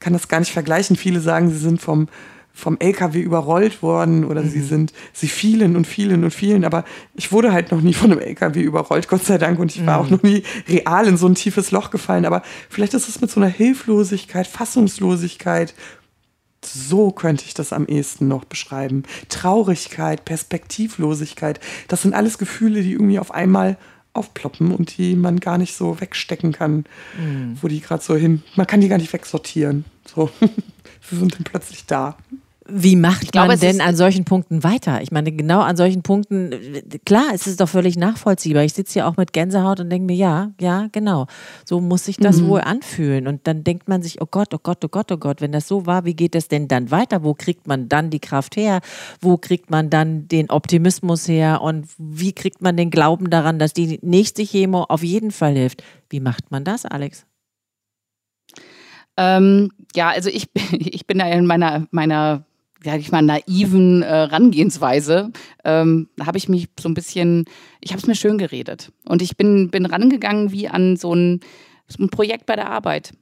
[0.00, 0.96] kann das gar nicht vergleichen.
[0.96, 2.08] Viele sagen, sie sind vom,
[2.52, 4.50] vom LKW überrollt worden oder mhm.
[4.50, 6.84] sie sind, sie fielen und fielen und fielen, aber
[7.14, 9.98] ich wurde halt noch nie von einem LKW überrollt, Gott sei Dank, und ich war
[9.98, 10.06] mhm.
[10.06, 13.30] auch noch nie real in so ein tiefes Loch gefallen, aber vielleicht ist es mit
[13.30, 15.74] so einer Hilflosigkeit, Fassungslosigkeit,
[16.64, 19.02] so könnte ich das am ehesten noch beschreiben.
[19.28, 23.78] Traurigkeit, Perspektivlosigkeit, das sind alles Gefühle, die irgendwie auf einmal
[24.14, 26.84] aufploppen und die man gar nicht so wegstecken kann,
[27.18, 27.56] mhm.
[27.60, 28.42] wo die gerade so hin.
[28.56, 29.84] Man kann die gar nicht wegsortieren.
[30.04, 30.30] So,
[31.10, 32.16] sie sind dann plötzlich da.
[32.68, 35.02] Wie macht glaube, man denn an solchen Punkten weiter?
[35.02, 36.54] Ich meine, genau an solchen Punkten,
[37.04, 38.62] klar, es ist doch völlig nachvollziehbar.
[38.62, 41.26] Ich sitze hier auch mit Gänsehaut und denke mir, ja, ja, genau.
[41.64, 42.48] So muss sich das mhm.
[42.48, 43.26] wohl anfühlen.
[43.26, 45.66] Und dann denkt man sich, oh Gott, oh Gott, oh Gott, oh Gott, wenn das
[45.66, 47.24] so war, wie geht es denn dann weiter?
[47.24, 48.80] Wo kriegt man dann die Kraft her?
[49.20, 51.62] Wo kriegt man dann den Optimismus her?
[51.62, 55.82] Und wie kriegt man den Glauben daran, dass die nächste Chemo auf jeden Fall hilft?
[56.10, 57.26] Wie macht man das, Alex?
[59.16, 62.44] Ähm, ja, also ich, ich bin da in meiner, meiner
[62.84, 65.30] sag ich mal, naiven äh, Rangehensweise,
[65.64, 67.44] ähm, habe ich mich so ein bisschen,
[67.80, 68.92] ich habe es mir schön geredet.
[69.06, 71.40] Und ich bin, bin rangegangen wie an so ein,
[71.88, 73.12] so ein Projekt bei der Arbeit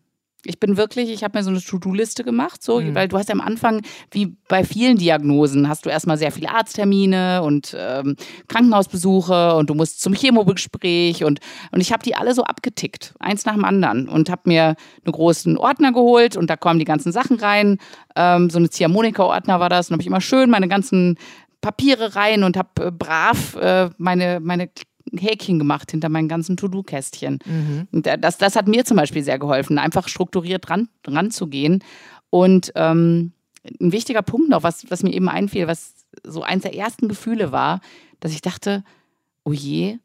[0.45, 2.95] ich bin wirklich, ich habe mir so eine To-Do-Liste gemacht, so, mhm.
[2.95, 6.51] weil du hast ja am Anfang, wie bei vielen Diagnosen, hast du erstmal sehr viele
[6.51, 8.17] Arzttermine und ähm,
[8.49, 11.41] Krankenhausbesuche und du musst zum Chemogespräch und,
[11.73, 15.13] und ich habe die alle so abgetickt, eins nach dem anderen und habe mir einen
[15.13, 17.79] großen Ordner geholt und da kommen die ganzen Sachen rein.
[18.17, 21.17] Ähm, so eine Ziehharmonika-Ordner war das und habe ich immer schön meine ganzen
[21.61, 24.71] Papiere rein und habe äh, brav äh, meine, meine
[25.19, 27.39] Häkchen gemacht hinter meinen ganzen To-Do-Kästchen.
[27.45, 28.03] Mhm.
[28.21, 31.83] Das, das hat mir zum Beispiel sehr geholfen, einfach strukturiert ran, ranzugehen.
[32.31, 33.33] Und ähm,
[33.81, 35.95] ein wichtiger Punkt noch, was, was mir eben einfiel, was
[36.25, 37.81] so eins der ersten Gefühle war,
[38.21, 38.85] dass ich dachte,
[39.45, 39.99] oh je,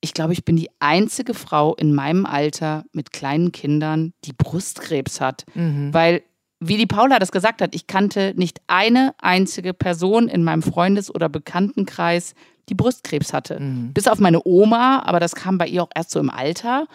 [0.00, 5.20] ich glaube, ich bin die einzige Frau in meinem Alter mit kleinen Kindern, die Brustkrebs
[5.20, 5.44] hat.
[5.54, 5.92] Mhm.
[5.92, 6.22] Weil,
[6.60, 11.12] wie die Paula das gesagt hat, ich kannte nicht eine einzige Person in meinem Freundes-
[11.12, 12.34] oder Bekanntenkreis,
[12.68, 13.60] die Brustkrebs hatte.
[13.60, 13.92] Mhm.
[13.92, 16.86] Bis auf meine Oma, aber das kam bei ihr auch erst so im Alter.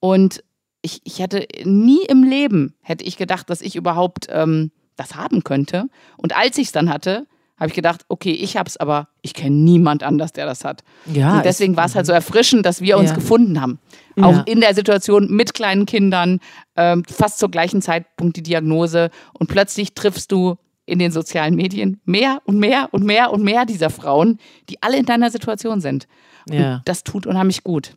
[0.00, 0.42] Und
[0.82, 5.44] ich, ich hätte nie im Leben, hätte ich gedacht, dass ich überhaupt ähm, das haben
[5.44, 5.86] könnte.
[6.16, 7.26] Und als ich es dann hatte,
[7.60, 10.82] habe ich gedacht, okay, ich habe es, aber ich kenne niemand anders, der das hat.
[11.04, 13.14] Ja, und deswegen war es halt so erfrischend, dass wir uns ja.
[13.14, 13.78] gefunden haben.
[14.18, 14.42] Auch ja.
[14.46, 16.40] in der Situation mit kleinen Kindern,
[16.76, 19.10] ähm, fast zur gleichen Zeitpunkt die Diagnose.
[19.34, 20.56] Und plötzlich triffst du
[20.90, 24.98] in den sozialen Medien mehr und mehr und mehr und mehr dieser Frauen, die alle
[24.98, 26.06] in deiner Situation sind.
[26.50, 26.76] Ja.
[26.76, 27.96] Und das tut unheimlich gut.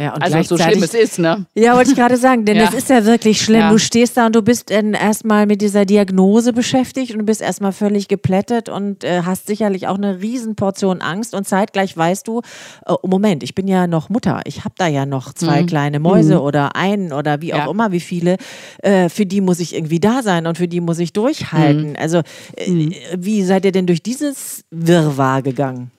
[0.00, 1.44] Ja, und also so schlimm es ist, ne?
[1.54, 2.64] Ja, wollte ich gerade sagen, denn ja.
[2.64, 3.60] es ist ja wirklich schlimm.
[3.60, 3.70] Ja.
[3.70, 7.72] Du stehst da und du bist erstmal mit dieser Diagnose beschäftigt und du bist erstmal
[7.72, 12.40] völlig geplättet und äh, hast sicherlich auch eine Riesenportion Angst und zeitgleich weißt du,
[12.86, 15.66] äh, Moment, ich bin ja noch Mutter, ich habe da ja noch zwei mhm.
[15.66, 16.40] kleine Mäuse mhm.
[16.40, 17.70] oder einen oder wie auch ja.
[17.70, 18.38] immer, wie viele,
[18.78, 21.90] äh, für die muss ich irgendwie da sein und für die muss ich durchhalten.
[21.90, 21.96] Mhm.
[21.98, 22.22] Also
[22.56, 22.94] äh, mhm.
[23.18, 25.90] wie seid ihr denn durch dieses Wirrwarr gegangen?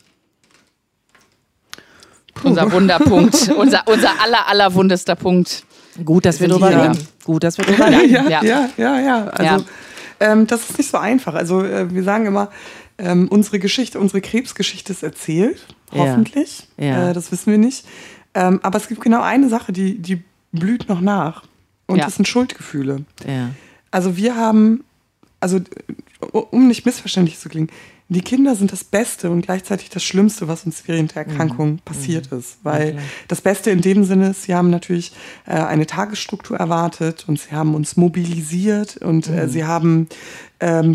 [2.44, 5.64] Unser Wunderpunkt, unser, unser aller, aller wundester Punkt.
[6.04, 6.98] Gut, dass wir drüber reden.
[7.24, 8.30] Gut, dass wir drüber reden.
[8.30, 9.24] ja, ja, ja, ja.
[9.28, 9.60] Also, ja.
[10.20, 11.34] Ähm, das ist nicht so einfach.
[11.34, 12.50] Also, äh, wir sagen immer,
[12.98, 16.68] ähm, unsere Geschichte, unsere Krebsgeschichte ist erzählt, hoffentlich.
[16.78, 16.86] Ja.
[16.86, 17.10] ja.
[17.10, 17.86] Äh, das wissen wir nicht.
[18.34, 21.44] Ähm, aber es gibt genau eine Sache, die, die blüht noch nach.
[21.88, 22.06] Und ja.
[22.06, 23.04] das sind Schuldgefühle.
[23.28, 23.50] Ja.
[23.90, 24.84] Also wir haben,
[25.40, 25.60] also
[26.32, 27.70] um nicht missverständlich zu klingen,
[28.14, 31.80] die Kinder sind das Beste und gleichzeitig das Schlimmste, was uns während der Erkrankung mhm.
[31.80, 32.40] passiert mhm.
[32.40, 32.58] ist.
[32.64, 33.00] Weil okay.
[33.30, 35.14] das Beste in dem Sinne ist, sie haben natürlich
[35.46, 39.50] äh, eine Tagesstruktur erwartet und sie haben uns mobilisiert und äh, mhm.
[39.50, 40.08] sie haben
[40.60, 40.94] ähm,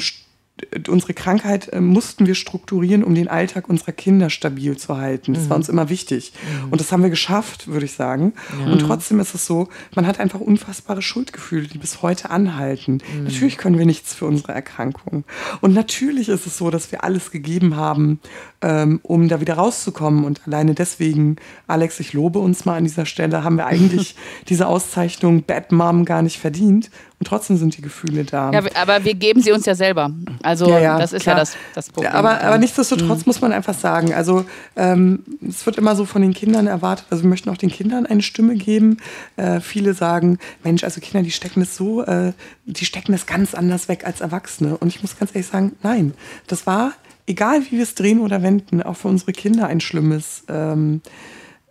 [0.88, 5.35] unsere Krankheit äh, mussten wir strukturieren, um den Alltag unserer Kinder stabil zu halten.
[5.35, 5.51] Das mhm.
[5.51, 6.33] war uns immer wichtig.
[6.64, 6.73] Mhm.
[6.73, 8.33] Und das haben wir geschafft, würde ich sagen.
[8.59, 8.73] Ja.
[8.73, 13.03] Und trotzdem ist es so, man hat einfach unfassbare Schuldgefühle, die bis heute anhalten.
[13.14, 13.25] Mhm.
[13.25, 15.25] Natürlich können wir nichts für unsere Erkrankung.
[15.61, 18.21] Und natürlich ist es so, dass wir alles gegeben haben,
[18.62, 20.25] ähm, um da wieder rauszukommen.
[20.25, 24.16] Und alleine deswegen, Alex, ich lobe uns mal an dieser Stelle, haben wir eigentlich
[24.49, 26.90] diese Auszeichnung Bad Mom gar nicht verdient.
[27.19, 28.53] Und trotzdem sind die Gefühle da.
[28.53, 30.11] Ja, aber wir geben sie uns ja selber.
[30.43, 31.37] Also ja, ja, das ist klar.
[31.37, 32.13] ja das, das Problem.
[32.13, 33.25] Aber, aber nichtsdestotrotz mhm.
[33.27, 34.45] muss man einfach sagen, also
[34.77, 38.05] ähm, es wird immer so von den Kindern erwartet, also wir möchten auch den Kindern
[38.05, 38.99] eine Stimme geben.
[39.37, 42.35] Äh, viele sagen, Mensch, also Kinder, die stecken das so, äh,
[42.67, 44.77] die stecken das ganz anders weg als Erwachsene.
[44.77, 46.13] Und ich muss ganz ehrlich sagen, nein,
[46.49, 46.93] das war,
[47.27, 51.01] egal wie wir es drehen oder wenden, auch für unsere Kinder ein schlimmes ähm,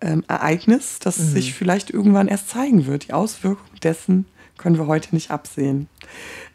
[0.01, 1.23] ähm, Ereignis, das mhm.
[1.27, 3.09] sich vielleicht irgendwann erst zeigen wird.
[3.09, 4.25] Die Auswirkung dessen
[4.57, 5.87] können wir heute nicht absehen.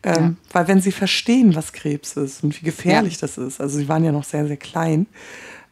[0.02, 0.34] Ähm, ja.
[0.52, 3.20] Weil wenn sie verstehen, was Krebs ist und wie gefährlich ja.
[3.22, 5.06] das ist, also sie waren ja noch sehr, sehr klein,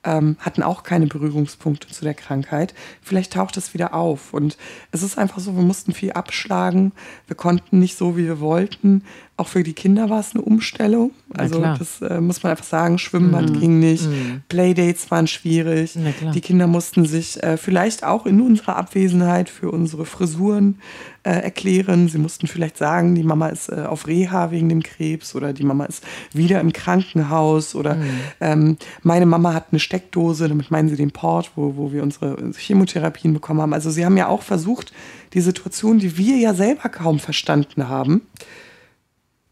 [0.05, 2.75] ähm, hatten auch keine Berührungspunkte zu der Krankheit.
[3.03, 4.33] Vielleicht taucht es wieder auf.
[4.33, 4.57] Und
[4.93, 6.93] es ist einfach so, wir mussten viel abschlagen.
[7.27, 9.05] Wir konnten nicht so, wie wir wollten.
[9.39, 11.13] Auch für die Kinder war es eine Umstellung.
[11.33, 13.61] Also das äh, muss man einfach sagen, Schwimmbad mm.
[13.61, 14.43] ging nicht, mm.
[14.49, 15.97] Playdates waren schwierig.
[16.35, 20.81] Die Kinder mussten sich äh, vielleicht auch in unserer Abwesenheit für unsere Frisuren
[21.23, 22.09] äh, erklären.
[22.09, 25.63] Sie mussten vielleicht sagen, die Mama ist äh, auf Reha wegen dem Krebs oder die
[25.63, 28.05] Mama ist wieder im Krankenhaus oder mm.
[28.41, 32.37] ähm, meine Mama hat eine Steckdose, damit meinen sie den Port, wo, wo wir unsere
[32.57, 33.73] Chemotherapien bekommen haben.
[33.73, 34.93] Also sie haben ja auch versucht,
[35.33, 38.23] die Situation, die wir ja selber kaum verstanden haben,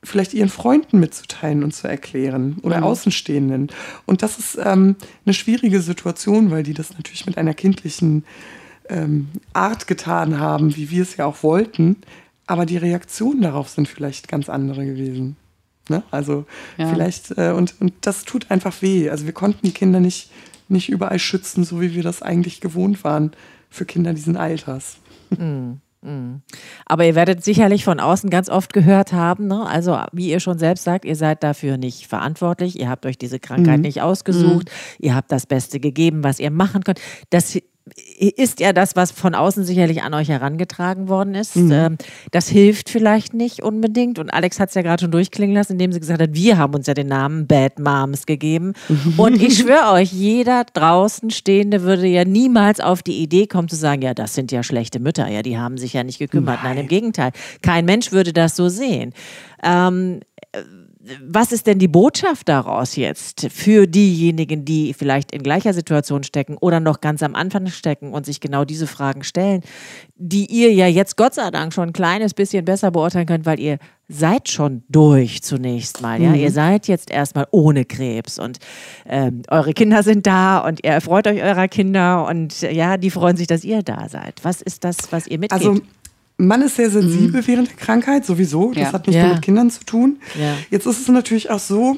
[0.07, 2.85] vielleicht ihren Freunden mitzuteilen und zu erklären oder mhm.
[2.85, 3.69] Außenstehenden.
[4.07, 8.25] Und das ist ähm, eine schwierige Situation, weil die das natürlich mit einer kindlichen
[8.89, 11.97] ähm, Art getan haben, wie wir es ja auch wollten.
[12.47, 15.37] Aber die Reaktionen darauf sind vielleicht ganz andere gewesen.
[15.89, 16.03] Ne?
[16.11, 16.47] Also
[16.79, 16.89] ja.
[16.89, 19.11] vielleicht, äh, und, und das tut einfach weh.
[19.11, 20.31] Also wir konnten die Kinder nicht,
[20.69, 23.33] nicht überall schützen, so wie wir das eigentlich gewohnt waren
[23.71, 24.99] für Kinder diesen Alters.
[25.31, 25.81] Mhm.
[26.87, 29.67] Aber ihr werdet sicherlich von außen ganz oft gehört haben, ne?
[29.67, 33.41] also wie ihr schon selbst sagt, ihr seid dafür nicht verantwortlich, ihr habt euch diese
[33.41, 33.83] Krankheit mhm.
[33.83, 35.07] nicht ausgesucht, mhm.
[35.07, 37.01] ihr habt das Beste gegeben, was ihr machen könnt.
[37.31, 37.59] Das
[38.19, 41.55] ist ja das, was von außen sicherlich an euch herangetragen worden ist.
[41.55, 41.73] Mhm.
[41.73, 41.97] Ähm,
[42.33, 44.19] das hilft vielleicht nicht unbedingt.
[44.19, 46.75] Und Alex hat es ja gerade schon durchklingen lassen, indem sie gesagt hat, wir haben
[46.75, 48.73] uns ja den Namen Bad Moms gegeben.
[48.89, 49.15] Mhm.
[49.17, 53.77] Und ich schwöre euch, jeder draußen Stehende würde ja niemals auf die Idee kommen zu
[53.77, 56.61] sagen, ja, das sind ja schlechte Mütter, ja, die haben sich ja nicht gekümmert.
[56.65, 57.31] Nein, Nein im Gegenteil.
[57.63, 59.13] Kein Mensch würde das so sehen.
[59.63, 60.21] Ähm,
[61.23, 66.57] was ist denn die Botschaft daraus jetzt für diejenigen, die vielleicht in gleicher Situation stecken
[66.59, 69.63] oder noch ganz am Anfang stecken und sich genau diese Fragen stellen,
[70.17, 73.61] die ihr ja jetzt Gott sei Dank schon ein kleines bisschen besser beurteilen könnt, weil
[73.61, 76.31] ihr seid schon durch zunächst mal, ja.
[76.31, 76.37] Mhm.
[76.37, 78.59] Ihr seid jetzt erstmal ohne Krebs und
[79.05, 83.37] ähm, eure Kinder sind da und ihr freut euch eurer Kinder und ja, die freuen
[83.37, 84.41] sich, dass ihr da seid.
[84.43, 85.61] Was ist das, was ihr mitgebt?
[85.61, 85.81] Also
[86.39, 87.47] man ist sehr sensibel mhm.
[87.47, 88.73] während der Krankheit, sowieso.
[88.73, 88.93] Das ja.
[88.93, 89.25] hat nicht ja.
[89.25, 90.19] nur mit Kindern zu tun.
[90.39, 90.55] Ja.
[90.71, 91.97] Jetzt ist es natürlich auch so,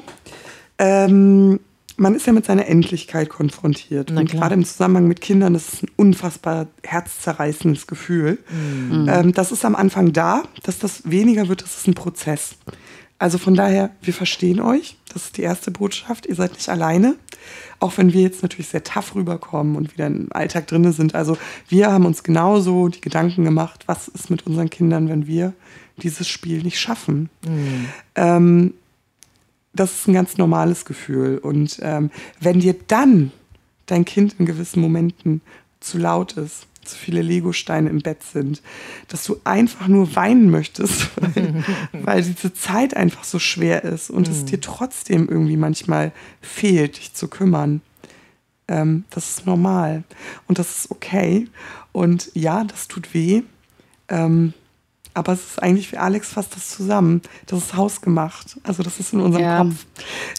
[0.77, 1.59] ähm,
[1.97, 4.11] man ist ja mit seiner Endlichkeit konfrontiert.
[4.11, 8.39] Und gerade im Zusammenhang mit Kindern ist es ein unfassbar herzzerreißendes Gefühl.
[8.49, 9.07] Mhm.
[9.09, 12.55] Ähm, das ist am Anfang da, dass das weniger wird, das ist ein Prozess.
[13.17, 14.97] Also von daher, wir verstehen euch.
[15.13, 16.25] Das ist die erste Botschaft.
[16.25, 17.15] Ihr seid nicht alleine.
[17.79, 21.15] Auch wenn wir jetzt natürlich sehr tough rüberkommen und wieder im Alltag drin sind.
[21.15, 25.53] Also wir haben uns genauso die Gedanken gemacht, was ist mit unseren Kindern, wenn wir
[26.01, 27.29] dieses Spiel nicht schaffen.
[27.45, 27.85] Mhm.
[28.15, 28.73] Ähm,
[29.73, 31.37] das ist ein ganz normales Gefühl.
[31.37, 33.31] Und ähm, wenn dir dann
[33.85, 35.41] dein Kind in gewissen Momenten
[35.79, 38.61] zu laut ist, zu viele Legosteine im Bett sind,
[39.07, 44.27] dass du einfach nur weinen möchtest, weil, weil diese Zeit einfach so schwer ist und
[44.27, 47.81] es dir trotzdem irgendwie manchmal fehlt, dich zu kümmern.
[48.67, 50.03] Ähm, das ist normal
[50.47, 51.47] und das ist okay.
[51.91, 53.41] Und ja, das tut weh.
[54.09, 54.53] Ähm,
[55.13, 57.21] aber es ist eigentlich für Alex fast das zusammen.
[57.47, 58.57] Das ist hausgemacht.
[58.63, 59.57] Also das ist in unserem ja.
[59.57, 59.85] Kopf.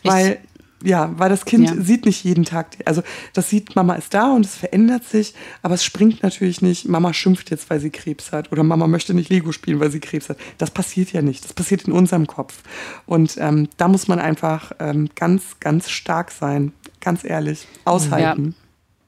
[0.04, 0.40] Weil
[0.82, 1.76] ja, weil das Kind ja.
[1.80, 3.02] sieht nicht jeden Tag, also
[3.34, 7.12] das sieht, Mama ist da und es verändert sich, aber es springt natürlich nicht, Mama
[7.12, 10.28] schimpft jetzt, weil sie Krebs hat oder Mama möchte nicht Lego spielen, weil sie Krebs
[10.28, 10.38] hat.
[10.58, 12.62] Das passiert ja nicht, das passiert in unserem Kopf.
[13.06, 18.54] Und ähm, da muss man einfach ähm, ganz, ganz stark sein, ganz ehrlich, aushalten.
[18.56, 18.66] Ja.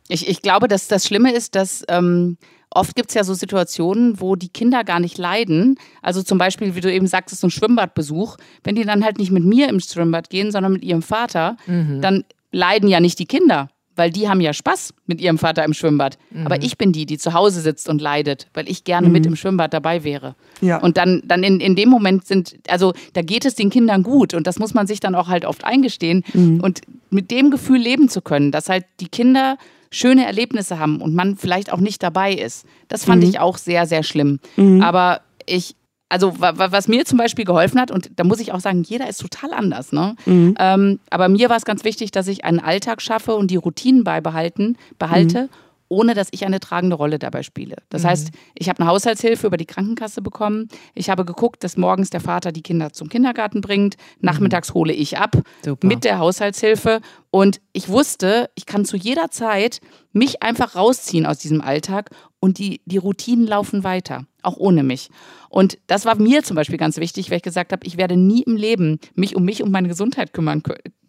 [0.09, 2.37] Ich, ich glaube, dass das Schlimme ist, dass ähm,
[2.75, 5.79] oft gibt es ja so Situationen, wo die Kinder gar nicht leiden.
[6.01, 8.37] Also zum Beispiel, wie du eben sagtest, so ein Schwimmbadbesuch.
[8.65, 12.01] Wenn die dann halt nicht mit mir im Schwimmbad gehen, sondern mit ihrem Vater, mhm.
[12.01, 15.75] dann leiden ja nicht die Kinder, weil die haben ja Spaß mit ihrem Vater im
[15.75, 16.19] Schwimmbad.
[16.31, 16.47] Mhm.
[16.47, 19.13] Aber ich bin die, die zu Hause sitzt und leidet, weil ich gerne mhm.
[19.13, 20.35] mit im Schwimmbad dabei wäre.
[20.61, 20.79] Ja.
[20.79, 24.35] Und dann, dann in, in dem Moment sind, also da geht es den Kindern gut
[24.35, 26.25] und das muss man sich dann auch halt oft eingestehen.
[26.33, 26.61] Mhm.
[26.61, 26.81] Und
[27.11, 29.59] mit dem Gefühl leben zu können, dass halt die Kinder
[29.93, 32.67] schöne Erlebnisse haben und man vielleicht auch nicht dabei ist.
[32.89, 33.29] Das fand mhm.
[33.29, 34.41] ich auch sehr, sehr schlimm.
[34.57, 34.83] Mhm.
[34.83, 35.77] Aber ich,
[36.09, 39.21] also was mir zum Beispiel geholfen hat, und da muss ich auch sagen, jeder ist
[39.21, 40.17] total anders, ne?
[40.27, 40.55] Mhm.
[40.59, 44.03] Ähm, aber mir war es ganz wichtig, dass ich einen Alltag schaffe und die Routinen
[44.03, 45.49] beibehalten, behalte mhm
[45.93, 47.77] ohne dass ich eine tragende Rolle dabei spiele.
[47.91, 48.07] Das mhm.
[48.09, 50.69] heißt, ich habe eine Haushaltshilfe über die Krankenkasse bekommen.
[50.95, 53.97] Ich habe geguckt, dass morgens der Vater die Kinder zum Kindergarten bringt.
[54.19, 54.75] Nachmittags mhm.
[54.75, 55.87] hole ich ab Super.
[55.87, 57.03] mit der Haushaltshilfe.
[57.31, 59.81] Und ich wusste, ich kann zu jeder Zeit
[60.13, 62.09] mich einfach rausziehen aus diesem Alltag
[62.41, 65.11] und die, die Routinen laufen weiter, auch ohne mich.
[65.51, 68.43] Und das war mir zum Beispiel ganz wichtig, weil ich gesagt habe, ich werde nie
[68.43, 70.63] im Leben mich um mich und meine Gesundheit kümmern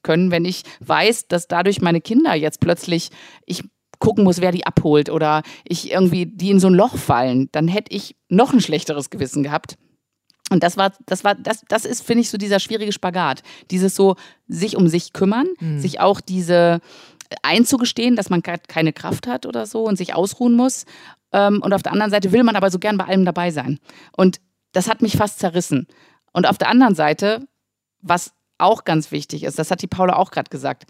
[0.04, 3.10] können, wenn ich weiß, dass dadurch meine Kinder jetzt plötzlich,
[3.46, 3.64] ich
[4.04, 7.70] gucken muss, wer die abholt oder ich irgendwie die in so ein Loch fallen, dann
[7.70, 9.78] hätte ich noch ein schlechteres Gewissen gehabt.
[10.50, 13.44] Und das war, das war, das, das ist, finde ich, so dieser schwierige Spagat.
[13.72, 15.80] Dieses so, sich um sich kümmern, mhm.
[15.80, 16.82] sich auch diese
[17.44, 20.84] einzugestehen, dass man keine Kraft hat oder so und sich ausruhen muss.
[21.32, 23.80] Ähm, und auf der anderen Seite will man aber so gern bei allem dabei sein.
[24.18, 24.42] Und
[24.74, 25.88] das hat mich fast zerrissen.
[26.34, 27.48] Und auf der anderen Seite,
[28.02, 30.88] was auch ganz wichtig ist, das hat die Paula auch gerade gesagt,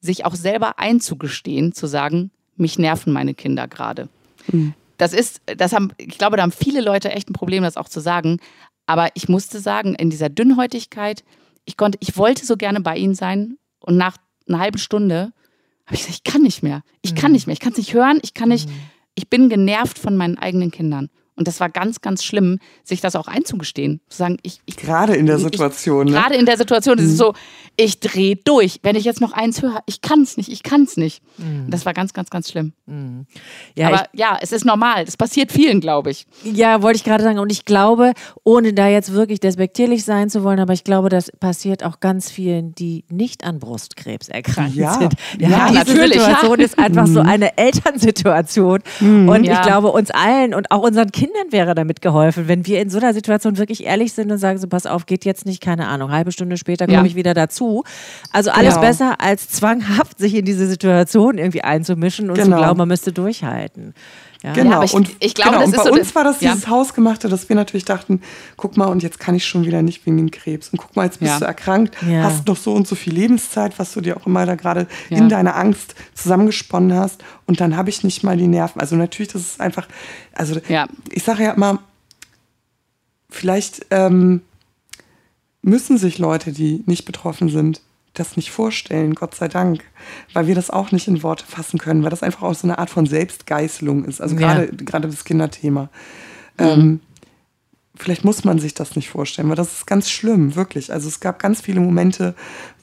[0.00, 4.08] sich auch selber einzugestehen, zu sagen, mich nerven meine Kinder gerade.
[4.50, 4.74] Mhm.
[4.98, 7.88] Das ist, das haben, ich glaube, da haben viele Leute echt ein Problem, das auch
[7.88, 8.38] zu sagen.
[8.86, 11.24] Aber ich musste sagen, in dieser Dünnhäutigkeit,
[11.64, 14.16] ich konnte, ich wollte so gerne bei ihnen sein und nach
[14.48, 15.32] einer halben Stunde
[15.86, 16.82] habe ich gesagt, ich kann nicht mehr.
[17.02, 17.34] Ich kann mhm.
[17.34, 17.54] nicht mehr.
[17.54, 18.20] Ich kann es nicht hören.
[18.22, 18.68] Ich kann nicht.
[18.68, 18.74] Mhm.
[19.14, 21.08] Ich bin genervt von meinen eigenen Kindern.
[21.40, 24.02] Und das war ganz, ganz schlimm, sich das auch einzugestehen.
[24.10, 26.06] Zu sagen, ich, ich gerade in der Situation.
[26.06, 26.20] Ich, ne?
[26.20, 26.98] Gerade in der Situation.
[26.98, 27.06] Mhm.
[27.06, 27.32] ist so,
[27.78, 28.80] ich drehe durch.
[28.82, 31.22] Wenn ich jetzt noch eins höre, ich kann es nicht, ich kann es nicht.
[31.38, 31.70] Mhm.
[31.70, 32.74] Das war ganz, ganz, ganz schlimm.
[32.84, 33.24] Mhm.
[33.74, 35.06] Ja, Aber ich, ja, es ist normal.
[35.06, 36.26] Das passiert vielen, glaube ich.
[36.44, 37.38] Ja, wollte ich gerade sagen.
[37.38, 38.12] Und ich glaube,
[38.44, 42.30] ohne da jetzt wirklich despektierlich sein zu wollen, aber ich glaube, das passiert auch ganz
[42.30, 44.92] vielen, die nicht an Brustkrebs erkrankt ja.
[44.92, 45.14] sind.
[45.38, 46.20] Ja, ja diese natürlich.
[46.20, 46.66] Situation ja.
[46.66, 47.28] ist einfach so mhm.
[47.30, 48.80] eine Elternsituation.
[49.00, 49.26] Mhm.
[49.26, 52.80] Und ich glaube, uns allen und auch unseren Kindern Kindern wäre damit geholfen, wenn wir
[52.80, 55.62] in so einer Situation wirklich ehrlich sind und sagen, so pass auf, geht jetzt nicht,
[55.62, 57.04] keine Ahnung, halbe Stunde später komme ja.
[57.04, 57.84] ich wieder dazu.
[58.32, 58.86] Also alles genau.
[58.86, 62.56] besser als zwanghaft sich in diese Situation irgendwie einzumischen und genau.
[62.56, 63.94] zu glauben, man müsste durchhalten.
[64.42, 64.54] Ja.
[64.54, 65.64] Genau, ich, und, ich glaube, genau.
[65.64, 66.68] und bei so uns war das dieses ja.
[66.70, 68.22] Hausgemachte, dass wir natürlich dachten,
[68.56, 70.70] guck mal, und jetzt kann ich schon wieder nicht wegen dem Krebs.
[70.70, 71.38] Und guck mal, jetzt bist ja.
[71.40, 74.54] du erkrankt, hast noch so und so viel Lebenszeit, was du dir auch immer da
[74.54, 77.22] gerade in deiner Angst zusammengesponnen hast.
[77.46, 78.80] Und dann habe ich nicht mal die Nerven.
[78.80, 79.86] Also natürlich, das ist einfach,
[80.32, 80.58] also
[81.10, 81.80] ich sage ja immer,
[83.28, 84.40] vielleicht ähm,
[85.62, 87.82] müssen sich Leute, die nicht betroffen sind,
[88.14, 89.84] das nicht vorstellen, Gott sei Dank,
[90.32, 92.78] weil wir das auch nicht in Worte fassen können, weil das einfach auch so eine
[92.78, 94.20] Art von Selbstgeißelung ist.
[94.20, 94.70] Also gerade ja.
[94.76, 95.90] gerade das Kinderthema.
[96.58, 96.66] Mhm.
[96.66, 97.00] Ähm,
[97.94, 100.92] vielleicht muss man sich das nicht vorstellen, weil das ist ganz schlimm, wirklich.
[100.92, 102.34] Also es gab ganz viele Momente,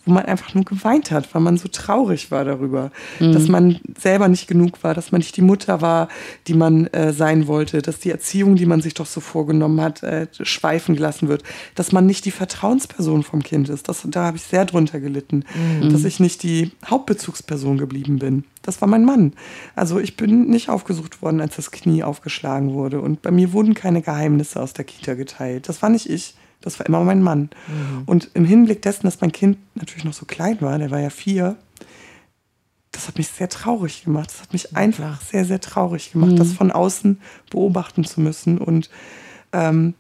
[0.07, 3.33] wo man einfach nur geweint hat, weil man so traurig war darüber, mhm.
[3.33, 6.07] dass man selber nicht genug war, dass man nicht die Mutter war,
[6.47, 10.03] die man äh, sein wollte, dass die Erziehung, die man sich doch so vorgenommen hat,
[10.03, 11.43] äh, schweifen gelassen wird,
[11.75, 13.89] dass man nicht die Vertrauensperson vom Kind ist.
[13.89, 15.43] Das, da habe ich sehr drunter gelitten,
[15.81, 15.91] mhm.
[15.91, 18.45] dass ich nicht die Hauptbezugsperson geblieben bin.
[18.61, 19.33] Das war mein Mann.
[19.75, 22.99] Also ich bin nicht aufgesucht worden, als das Knie aufgeschlagen wurde.
[22.99, 25.69] Und bei mir wurden keine Geheimnisse aus der Kita geteilt.
[25.69, 26.35] Das war nicht ich.
[26.61, 27.49] Das war immer mein Mann.
[27.67, 28.03] Mhm.
[28.05, 31.09] Und im Hinblick dessen, dass mein Kind natürlich noch so klein war, der war ja
[31.09, 31.55] vier,
[32.91, 34.31] das hat mich sehr traurig gemacht.
[34.31, 36.37] Das hat mich einfach sehr, sehr traurig gemacht, mhm.
[36.37, 37.19] das von außen
[37.51, 38.57] beobachten zu müssen.
[38.57, 38.89] Und
[39.53, 39.93] ähm,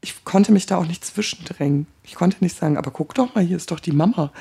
[0.00, 1.86] ich konnte mich da auch nicht zwischendrängen.
[2.02, 4.32] Ich konnte nicht sagen, aber guck doch mal, hier ist doch die Mama.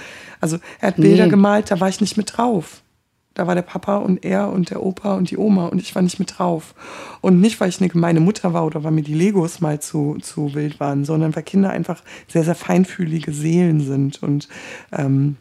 [0.42, 1.30] Also er hat Bilder nee.
[1.30, 2.82] gemalt, da war ich nicht mit drauf.
[3.36, 6.02] Da war der Papa und er und der Opa und die Oma und ich war
[6.02, 6.74] nicht mit drauf.
[7.22, 10.18] Und nicht, weil ich eine gemeine Mutter war oder weil mir die Legos mal zu,
[10.22, 14.48] zu wild waren, sondern weil Kinder einfach sehr, sehr feinfühlige Seelen sind und
[14.94, 15.36] ähm,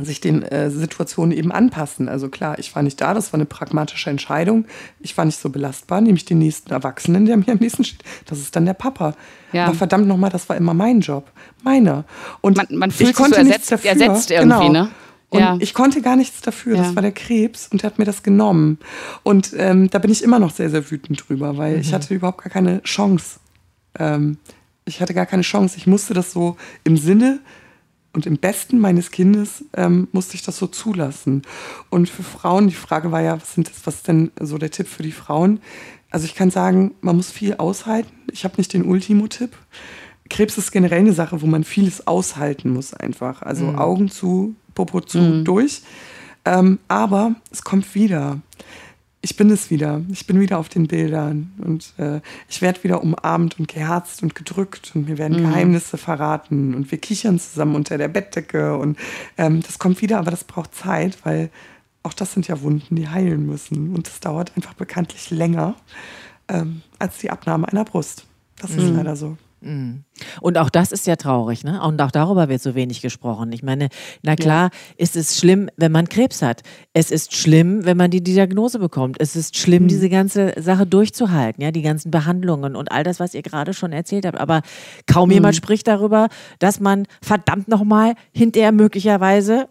[0.00, 2.08] sich den äh, Situationen eben anpassen.
[2.08, 4.66] Also klar, ich war nicht da, das war eine pragmatische Entscheidung.
[5.00, 8.02] Ich war nicht so belastbar, nämlich den nächsten Erwachsenen, der mir am nächsten steht.
[8.26, 9.14] Das ist dann der Papa.
[9.52, 9.66] Ja.
[9.66, 11.30] Aber verdammt nochmal, das war immer mein Job,
[11.62, 12.04] meiner.
[12.40, 14.84] Und man, man fühlt ich konnte sich so ersetzt, ersetzt irgendwie, genau.
[14.84, 14.90] ne?
[15.32, 15.56] Und ja.
[15.60, 16.76] ich konnte gar nichts dafür.
[16.76, 16.82] Ja.
[16.82, 18.78] Das war der Krebs und er hat mir das genommen.
[19.22, 21.80] Und ähm, da bin ich immer noch sehr, sehr wütend drüber, weil mhm.
[21.80, 23.40] ich hatte überhaupt gar keine Chance.
[23.98, 24.36] Ähm,
[24.84, 25.78] ich hatte gar keine Chance.
[25.78, 27.40] Ich musste das so im Sinne
[28.12, 31.42] und im Besten meines Kindes ähm, musste ich das so zulassen.
[31.88, 34.70] Und für Frauen, die Frage war ja, was, sind das, was ist denn so der
[34.70, 35.60] Tipp für die Frauen?
[36.10, 38.12] Also ich kann sagen, man muss viel aushalten.
[38.30, 39.56] Ich habe nicht den Ultimo-Tipp.
[40.28, 43.40] Krebs ist generell eine Sache, wo man vieles aushalten muss einfach.
[43.40, 43.78] Also mhm.
[43.78, 45.44] Augen zu, Popo zu, mhm.
[45.44, 45.82] durch.
[46.44, 48.38] Ähm, aber es kommt wieder
[49.24, 50.02] ich bin es wieder.
[50.10, 54.34] Ich bin wieder auf den Bildern und äh, ich werde wieder umarmt und geherzt und
[54.34, 55.48] gedrückt und mir werden mhm.
[55.48, 58.98] Geheimnisse verraten und wir kichern zusammen unter der Bettdecke und
[59.38, 61.50] ähm, das kommt wieder, aber das braucht Zeit, weil
[62.02, 65.76] auch das sind ja Wunden, die heilen müssen und es dauert einfach bekanntlich länger
[66.48, 68.26] ähm, als die Abnahme einer Brust.
[68.56, 68.78] Das mhm.
[68.78, 69.36] ist leider so.
[69.62, 70.04] Mhm.
[70.40, 71.82] Und auch das ist ja traurig, ne?
[71.82, 73.52] Und auch darüber wird so wenig gesprochen.
[73.52, 73.88] Ich meine,
[74.22, 74.94] na klar, ja.
[74.96, 76.62] ist es schlimm, wenn man Krebs hat.
[76.92, 79.16] Es ist schlimm, wenn man die Diagnose bekommt.
[79.20, 79.88] Es ist schlimm, mhm.
[79.88, 83.92] diese ganze Sache durchzuhalten, ja, die ganzen Behandlungen und all das, was ihr gerade schon
[83.92, 84.38] erzählt habt.
[84.38, 84.62] Aber
[85.06, 85.34] kaum mhm.
[85.34, 89.68] jemand spricht darüber, dass man verdammt nochmal hinterher möglicherweise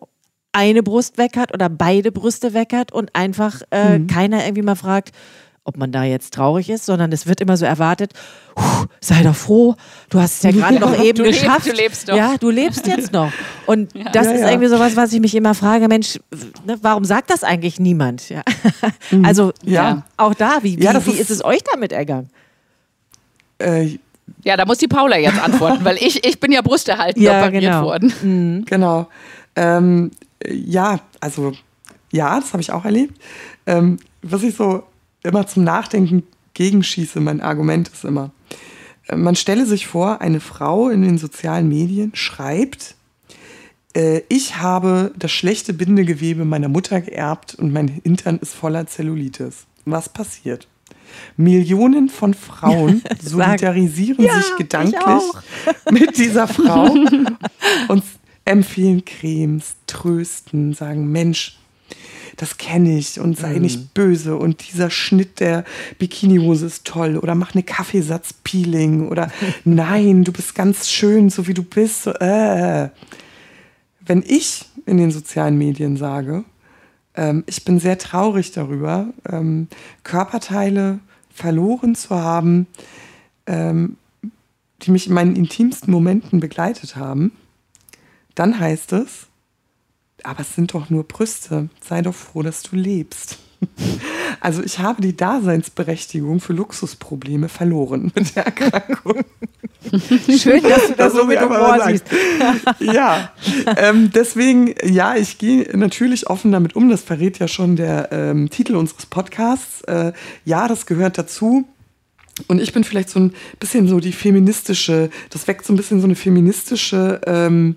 [0.54, 4.08] eine Brust weg hat oder beide Brüste weg hat und einfach äh, mhm.
[4.08, 5.12] keiner irgendwie mal fragt,
[5.64, 8.14] ob man da jetzt traurig ist, sondern es wird immer so erwartet,
[9.00, 9.76] sei doch froh,
[10.10, 11.66] du hast es ja gerade noch eben du geschafft.
[11.66, 12.16] Lebst, du lebst doch.
[12.16, 13.32] Ja, du lebst jetzt noch.
[13.68, 14.06] Und ja.
[14.12, 14.50] das ja, ist ja.
[14.50, 16.20] irgendwie sowas, was ich mich immer frage, Mensch,
[16.66, 18.30] ne, warum sagt das eigentlich niemand?
[18.30, 18.42] Ja.
[19.12, 19.26] Mhm.
[19.26, 20.04] Also ja.
[20.18, 22.30] auch da, wie, wie, wie ist es euch damit ergangen?
[23.60, 23.98] Äh,
[24.44, 27.64] ja, da muss die Paula jetzt antworten, weil ich, ich bin ja brusterhaltend ja, operiert
[27.64, 27.84] genau.
[27.84, 28.14] worden.
[28.22, 28.66] Mhm.
[28.66, 29.08] Genau.
[29.56, 30.12] Ähm,
[30.48, 31.52] ja, also
[32.12, 33.22] ja, das habe ich auch erlebt.
[33.68, 34.84] Ähm, was ich so
[35.24, 38.32] immer zum Nachdenken gegenschieße, mein Argument ist immer,
[39.08, 42.96] äh, man stelle sich vor, eine Frau in den sozialen Medien schreibt,
[43.96, 49.66] äh, ich habe das schlechte Bindegewebe meiner Mutter geerbt und mein Hintern ist voller Zellulitis.
[49.86, 50.68] Was passiert?
[51.36, 55.24] Millionen von Frauen solidarisieren ja, sich gedanklich
[55.92, 56.86] mit dieser Frau
[57.90, 58.04] und
[58.46, 61.58] empfehlen Cremes, trösten, sagen, Mensch,
[62.42, 63.62] das kenne ich und sei mhm.
[63.62, 65.64] nicht böse und dieser Schnitt der
[66.00, 69.32] Bikinihose ist toll oder mach eine Kaffeesatzpeeling oder
[69.64, 72.08] nein, du bist ganz schön, so wie du bist.
[72.08, 72.90] Äh.
[74.04, 76.44] Wenn ich in den sozialen Medien sage,
[77.16, 79.68] ähm, ich bin sehr traurig darüber, ähm,
[80.04, 80.98] Körperteile
[81.32, 82.66] verloren zu haben,
[83.46, 83.98] ähm,
[84.82, 87.34] die mich in meinen intimsten Momenten begleitet haben,
[88.34, 89.28] dann heißt es,
[90.24, 91.70] aber es sind doch nur Brüste.
[91.82, 93.38] Sei doch froh, dass du lebst.
[94.40, 99.24] Also ich habe die Daseinsberechtigung für Luxusprobleme verloren mit der Erkrankung.
[100.38, 102.06] Schön, dass du das so mit Humor siehst.
[102.80, 103.32] ja,
[103.78, 106.90] ähm, deswegen, ja, ich gehe natürlich offen damit um.
[106.90, 109.82] Das verrät ja schon der ähm, Titel unseres Podcasts.
[109.82, 110.14] Äh,
[110.44, 111.68] ja, das gehört dazu.
[112.48, 116.00] Und ich bin vielleicht so ein bisschen so die feministische, das weckt so ein bisschen
[116.00, 117.76] so eine feministische ähm,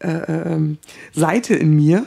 [0.00, 0.78] äh, ähm,
[1.14, 2.06] Seite in mir.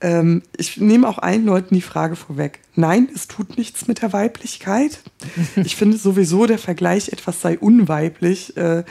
[0.00, 2.60] Ähm, ich nehme auch allen Leuten die Frage vorweg.
[2.74, 5.00] Nein, es tut nichts mit der Weiblichkeit.
[5.64, 8.56] Ich finde sowieso der Vergleich, etwas sei unweiblich.
[8.56, 8.84] Äh,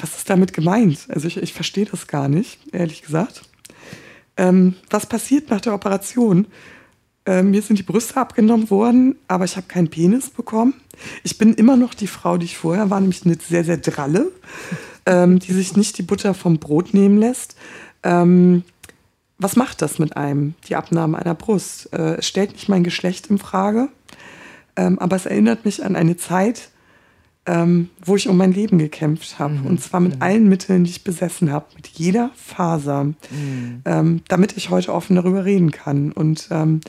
[0.00, 1.06] was ist damit gemeint?
[1.08, 3.42] Also ich, ich verstehe das gar nicht, ehrlich gesagt.
[4.36, 6.46] Ähm, was passiert nach der Operation?
[7.26, 10.74] Äh, mir sind die Brüste abgenommen worden, aber ich habe keinen Penis bekommen.
[11.22, 14.32] Ich bin immer noch die Frau, die ich vorher war, nämlich eine sehr, sehr dralle
[15.06, 17.56] ähm, die sich nicht die Butter vom Brot nehmen lässt.
[18.02, 18.62] Ähm,
[19.38, 21.92] was macht das mit einem, die Abnahme einer Brust?
[21.92, 23.88] Äh, es stellt nicht mein Geschlecht in Frage,
[24.76, 26.70] ähm, aber es erinnert mich an eine Zeit,
[27.44, 29.54] ähm, wo ich um mein Leben gekämpft habe.
[29.54, 29.66] Mhm.
[29.66, 30.22] Und zwar mit mhm.
[30.22, 33.82] allen Mitteln, die ich besessen habe, mit jeder Faser, mhm.
[33.84, 36.12] ähm, damit ich heute offen darüber reden kann.
[36.12, 36.80] Und ähm,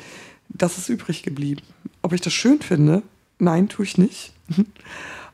[0.49, 1.61] das ist übrig geblieben.
[2.03, 3.01] Ob ich das schön finde?
[3.39, 4.33] Nein, tue ich nicht.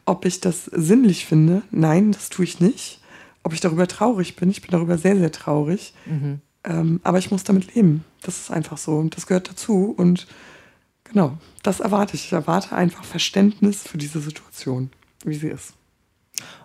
[0.09, 1.61] Ob ich das sinnlich finde?
[1.69, 2.99] Nein, das tue ich nicht.
[3.43, 4.49] Ob ich darüber traurig bin?
[4.49, 5.93] Ich bin darüber sehr, sehr traurig.
[6.07, 6.41] Mhm.
[6.63, 8.03] Ähm, aber ich muss damit leben.
[8.23, 8.97] Das ist einfach so.
[8.97, 9.93] Und das gehört dazu.
[9.95, 10.25] Und
[11.03, 12.25] genau, das erwarte ich.
[12.25, 14.89] Ich erwarte einfach Verständnis für diese Situation,
[15.25, 15.73] wie sie ist.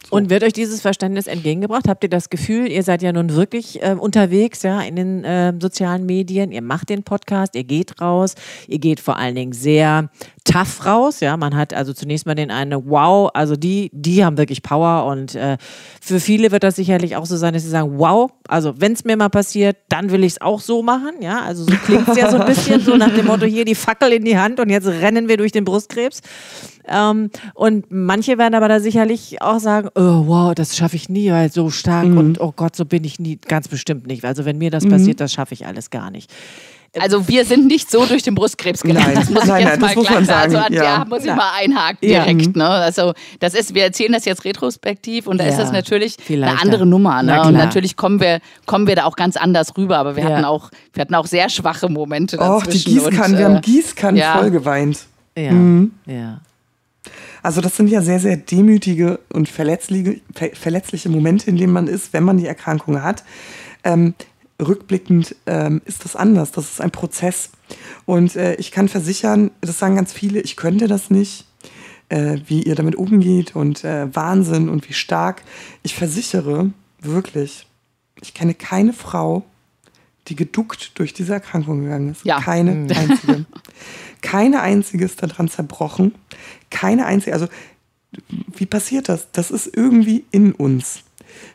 [0.09, 0.17] So.
[0.17, 1.89] Und wird euch dieses Verständnis entgegengebracht?
[1.89, 5.55] Habt ihr das Gefühl, ihr seid ja nun wirklich äh, unterwegs, ja, in den äh,
[5.59, 8.35] sozialen Medien, ihr macht den Podcast, ihr geht raus,
[8.69, 10.11] ihr geht vor allen Dingen sehr
[10.45, 14.37] tough raus, ja, man hat also zunächst mal den einen, wow, also die, die haben
[14.37, 15.57] wirklich Power und äh,
[16.03, 19.05] für viele wird das sicherlich auch so sein, dass sie sagen, wow, also wenn es
[19.05, 22.19] mir mal passiert, dann will ich es auch so machen, ja, also so klingt es
[22.19, 24.69] ja so ein bisschen so nach dem Motto, hier die Fackel in die Hand und
[24.69, 26.21] jetzt rennen wir durch den Brustkrebs.
[26.87, 31.31] Ähm, und manche werden aber da sicherlich auch sagen, oh, wow, das schaffe ich nie,
[31.31, 32.19] weil so stark mhm.
[32.19, 34.25] und oh Gott, so bin ich nie, ganz bestimmt nicht.
[34.25, 34.91] Also wenn mir das mhm.
[34.91, 36.31] passiert, das schaffe ich alles gar nicht.
[37.01, 39.07] Also wir sind nicht so durch den Brustkrebs gelangt.
[39.07, 40.57] Nein, das muss nein, ich jetzt nein, mal klar sagen.
[40.57, 40.85] Also ja.
[40.85, 41.05] ja.
[41.05, 42.55] muss ich mal einhaken direkt.
[42.55, 42.69] Ne?
[42.69, 46.61] Also das ist, wir erzählen das jetzt retrospektiv und da ja, ist das natürlich eine
[46.61, 47.23] andere Nummer.
[47.23, 47.43] Ne?
[47.43, 49.99] Und natürlich kommen wir, kommen wir da auch ganz anders rüber.
[49.99, 50.31] Aber wir ja.
[50.31, 52.69] hatten auch, wir hatten auch sehr schwache Momente dazwischen.
[52.69, 54.99] Och, die Gießkannen, und, wir haben äh, Gießkannen voll geweint.
[55.37, 55.93] Ja, mhm.
[56.07, 56.41] ja.
[57.45, 60.23] Also das sind ja sehr, sehr demütige und verletzliche,
[60.55, 63.23] verletzliche Momente, in denen man ist, wenn man die Erkrankung hat.
[63.85, 64.15] Ähm,
[64.59, 66.53] rückblickend ähm, ist das anders.
[66.53, 67.51] Das ist ein Prozess.
[68.07, 71.45] Und äh, ich kann versichern, das sagen ganz viele, ich könnte das nicht,
[72.09, 75.43] äh, wie ihr damit umgeht und äh, Wahnsinn und wie stark.
[75.83, 76.71] Ich versichere
[77.01, 77.67] wirklich,
[78.23, 79.45] ich kenne keine Frau,
[80.29, 82.25] die geduckt durch diese Erkrankung gegangen ist.
[82.25, 82.41] Ja.
[82.41, 82.91] Keine mhm.
[82.91, 83.45] einzige.
[84.25, 86.15] keine einzige ist daran zerbrochen.
[86.71, 87.35] Keine einzige.
[87.35, 87.47] Also,
[88.57, 89.29] wie passiert das?
[89.33, 91.05] Das ist irgendwie in uns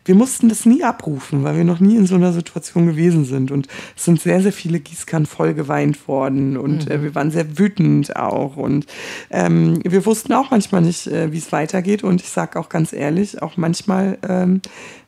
[0.06, 3.52] wir mussten das nie abrufen, weil wir noch nie in so einer Situation gewesen sind.
[3.52, 6.92] Und es sind sehr, sehr viele Gießkannen voll geweint worden und mhm.
[6.92, 8.58] äh, wir waren sehr wütend auch.
[8.58, 8.86] Und
[9.30, 12.04] ähm, wir wussten auch manchmal nicht, äh, wie es weitergeht.
[12.04, 14.62] Und ich sage auch ganz ehrlich, auch manchmal ähm,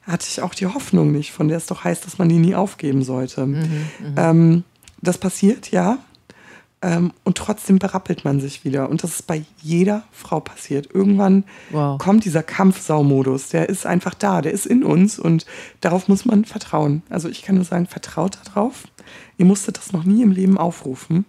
[0.03, 2.55] hatte ich auch die Hoffnung nicht, von der es doch heißt, dass man die nie
[2.55, 3.45] aufgeben sollte.
[3.45, 4.15] Mhm, mhm.
[4.17, 4.63] ähm,
[5.01, 5.97] das passiert, ja.
[6.83, 8.89] Ähm, und trotzdem berappelt man sich wieder.
[8.89, 10.89] Und das ist bei jeder Frau passiert.
[10.93, 11.97] Irgendwann wow.
[11.99, 13.49] kommt dieser Kampfsaumodus.
[13.49, 15.45] Der ist einfach da, der ist in uns und
[15.79, 17.03] darauf muss man vertrauen.
[17.09, 18.87] Also ich kann nur sagen, vertraut darauf.
[19.37, 21.25] Ihr musstet das noch nie im Leben aufrufen.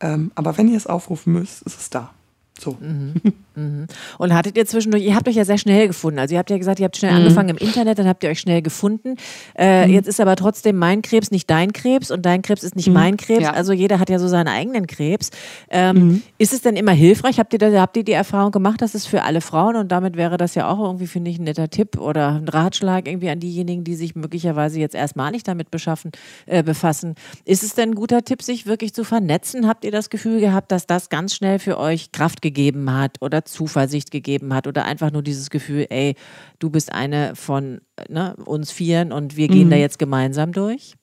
[0.00, 2.10] Ähm, aber wenn ihr es aufrufen müsst, ist es da.
[2.58, 2.76] So.
[2.80, 3.14] Mhm.
[3.54, 3.86] Mhm.
[4.18, 6.18] Und hattet ihr zwischendurch, ihr habt euch ja sehr schnell gefunden.
[6.18, 7.18] Also ihr habt ja gesagt, ihr habt schnell mhm.
[7.18, 9.16] angefangen im Internet, dann habt ihr euch schnell gefunden.
[9.56, 9.94] Äh, mhm.
[9.94, 12.94] Jetzt ist aber trotzdem mein Krebs nicht dein Krebs und dein Krebs ist nicht mhm.
[12.94, 13.42] mein Krebs.
[13.42, 13.52] Ja.
[13.52, 15.30] Also jeder hat ja so seinen eigenen Krebs.
[15.70, 16.22] Ähm, mhm.
[16.38, 17.38] ist es denn immer hilfreich?
[17.38, 20.36] Habt ihr, habt ihr die Erfahrung gemacht, dass es für alle Frauen und damit wäre
[20.36, 23.84] das ja auch irgendwie, finde ich, ein netter Tipp oder ein Ratschlag irgendwie an diejenigen,
[23.84, 26.12] die sich möglicherweise jetzt erstmalig damit beschaffen,
[26.46, 27.14] äh, befassen.
[27.44, 29.66] Ist es denn ein guter Tipp, sich wirklich zu vernetzen?
[29.66, 33.44] Habt ihr das Gefühl gehabt, dass das ganz schnell für euch Kraft gegeben hat oder
[33.44, 36.14] Zuversicht gegeben hat oder einfach nur dieses Gefühl, ey,
[36.58, 39.70] du bist eine von ne, uns Vieren und wir gehen mhm.
[39.70, 40.94] da jetzt gemeinsam durch?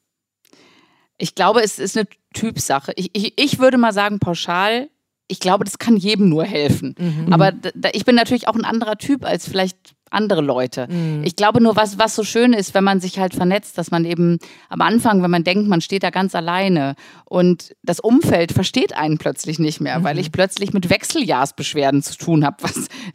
[1.17, 2.93] Ich glaube, es ist eine Typsache.
[2.95, 4.89] Ich, ich, ich würde mal sagen, pauschal,
[5.27, 6.95] ich glaube, das kann jedem nur helfen.
[6.97, 7.33] Mhm.
[7.33, 10.87] Aber da, ich bin natürlich auch ein anderer Typ als vielleicht andere Leute.
[10.89, 11.23] Mhm.
[11.25, 14.05] Ich glaube nur, was, was so schön ist, wenn man sich halt vernetzt, dass man
[14.05, 18.95] eben am Anfang, wenn man denkt, man steht da ganz alleine und das Umfeld versteht
[18.95, 20.03] einen plötzlich nicht mehr, mhm.
[20.03, 22.57] weil ich plötzlich mit Wechseljahrsbeschwerden zu tun habe,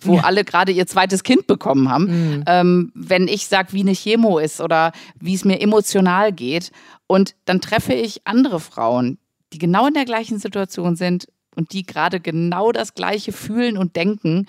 [0.00, 0.24] wo ja.
[0.24, 2.04] alle gerade ihr zweites Kind bekommen haben.
[2.04, 2.44] Mhm.
[2.46, 6.70] Ähm, wenn ich sage, wie eine Chemo ist oder wie es mir emotional geht.
[7.06, 9.18] Und dann treffe ich andere Frauen,
[9.52, 11.26] die genau in der gleichen Situation sind
[11.57, 14.46] und die gerade genau das Gleiche fühlen und denken.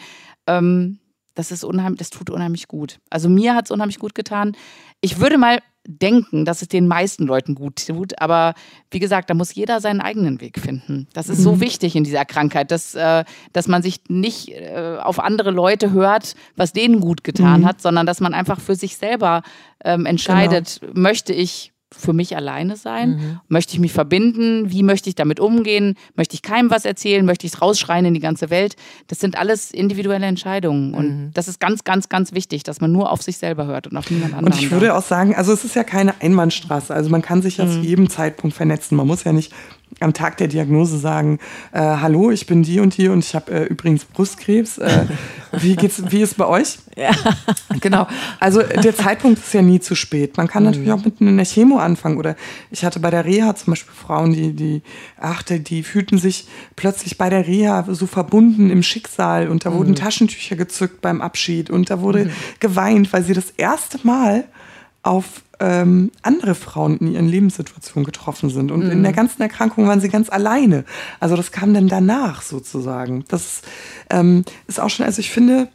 [0.48, 1.00] Ähm,
[1.36, 3.00] das ist unheimlich, das tut unheimlich gut.
[3.10, 4.56] Also mir hat es unheimlich gut getan.
[5.02, 8.54] Ich würde mal denken, dass es den meisten Leuten gut tut, aber
[8.90, 11.08] wie gesagt, da muss jeder seinen eigenen Weg finden.
[11.14, 11.44] Das ist mhm.
[11.44, 15.92] so wichtig in dieser Krankheit, dass, äh, dass man sich nicht äh, auf andere Leute
[15.92, 17.66] hört, was denen gut getan mhm.
[17.66, 19.42] hat, sondern dass man einfach für sich selber
[19.84, 20.94] ähm, entscheidet, genau.
[20.96, 23.10] möchte ich für mich alleine sein?
[23.10, 23.40] Mhm.
[23.48, 24.72] Möchte ich mich verbinden?
[24.72, 25.96] Wie möchte ich damit umgehen?
[26.16, 27.26] Möchte ich keinem was erzählen?
[27.26, 28.76] Möchte ich es rausschreien in die ganze Welt?
[29.08, 30.94] Das sind alles individuelle Entscheidungen.
[30.94, 31.32] Und mhm.
[31.34, 34.10] das ist ganz, ganz, ganz wichtig, dass man nur auf sich selber hört und auf
[34.10, 34.54] niemand anderen.
[34.54, 36.94] Und ich würde auch sagen, also es ist ja keine Einbahnstraße.
[36.94, 37.72] Also man kann sich ja mhm.
[37.72, 38.96] zu jedem Zeitpunkt vernetzen.
[38.96, 39.54] Man muss ja nicht
[40.00, 41.40] am Tag der Diagnose sagen,
[41.72, 44.78] äh, hallo, ich bin die und die und ich habe äh, übrigens Brustkrebs.
[44.78, 45.06] Äh,
[45.52, 46.80] wie geht's, wie ist bei euch?
[46.96, 47.12] Ja.
[47.82, 48.08] Genau.
[48.40, 50.38] Also der Zeitpunkt ist ja nie zu spät.
[50.38, 50.70] Man kann mhm.
[50.70, 52.18] natürlich auch mit einer Chemo anfangen.
[52.18, 52.36] Oder
[52.72, 54.82] ich hatte bei der Reha zum Beispiel Frauen, die, die,
[55.20, 59.76] ach, die fühlten sich plötzlich bei der Reha so verbunden im Schicksal und da mhm.
[59.76, 62.32] wurden Taschentücher gezückt beim Abschied und da wurde mhm.
[62.60, 64.46] geweint, weil sie das erste Mal
[65.04, 68.72] auf ähm, andere Frauen in ihren Lebenssituationen getroffen sind.
[68.72, 68.92] Und mhm.
[68.92, 70.86] in der ganzen Erkrankung waren sie ganz alleine.
[71.20, 73.26] Also das kam dann danach sozusagen.
[73.28, 73.62] Das
[74.10, 75.68] ähm, ist auch schon, also ich finde,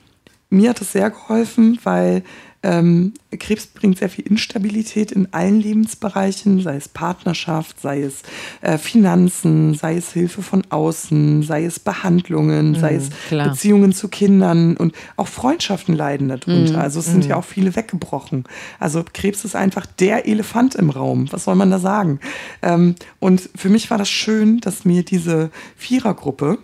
[0.51, 2.23] mir hat das sehr geholfen, weil
[2.63, 8.23] ähm, Krebs bringt sehr viel Instabilität in allen Lebensbereichen, sei es Partnerschaft, sei es
[8.63, 13.51] äh, Finanzen, sei es Hilfe von außen, sei es Behandlungen, mhm, sei es klar.
[13.51, 16.73] Beziehungen zu Kindern und auch Freundschaften leiden darunter.
[16.73, 17.31] Mhm, also es sind mhm.
[17.31, 18.45] ja auch viele weggebrochen.
[18.81, 21.31] Also Krebs ist einfach der Elefant im Raum.
[21.31, 22.19] Was soll man da sagen?
[22.63, 26.59] Ähm, und für mich war das schön, dass mir diese Vierergruppe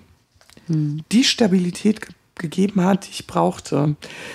[0.67, 1.03] mhm.
[1.13, 2.01] die Stabilität
[2.37, 3.95] gegeben hat, die ich brauchte.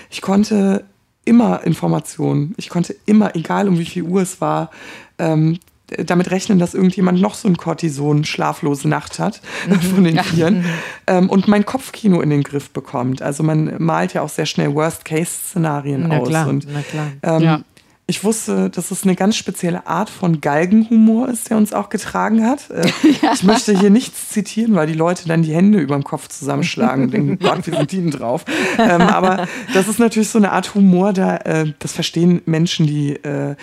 [0.10, 0.86] Ich konnte
[1.30, 2.56] immer Informationen.
[2.58, 4.72] Ich konnte immer, egal um wie viel Uhr es war,
[5.20, 5.60] ähm,
[5.98, 9.82] damit rechnen, dass irgendjemand noch so ein Cortison schlaflose Nacht hat mhm.
[9.96, 10.66] von den Vieren
[11.08, 13.22] ähm, und mein Kopfkino in den Griff bekommt.
[13.22, 16.28] Also man malt ja auch sehr schnell Worst-Case-Szenarien aus.
[16.28, 17.08] Klar, und, na klar.
[17.22, 17.62] Ähm, ja.
[18.10, 22.44] Ich wusste, dass es eine ganz spezielle Art von Galgenhumor ist, der uns auch getragen
[22.44, 22.72] hat.
[22.72, 22.88] Äh,
[23.22, 23.34] ja.
[23.34, 27.04] Ich möchte hier nichts zitieren, weil die Leute dann die Hände über dem Kopf zusammenschlagen
[27.04, 28.46] und denken, Gott, wir sind ihnen drauf.
[28.80, 33.12] Ähm, aber das ist natürlich so eine Art Humor, da, äh, das verstehen Menschen, die
[33.12, 33.56] äh,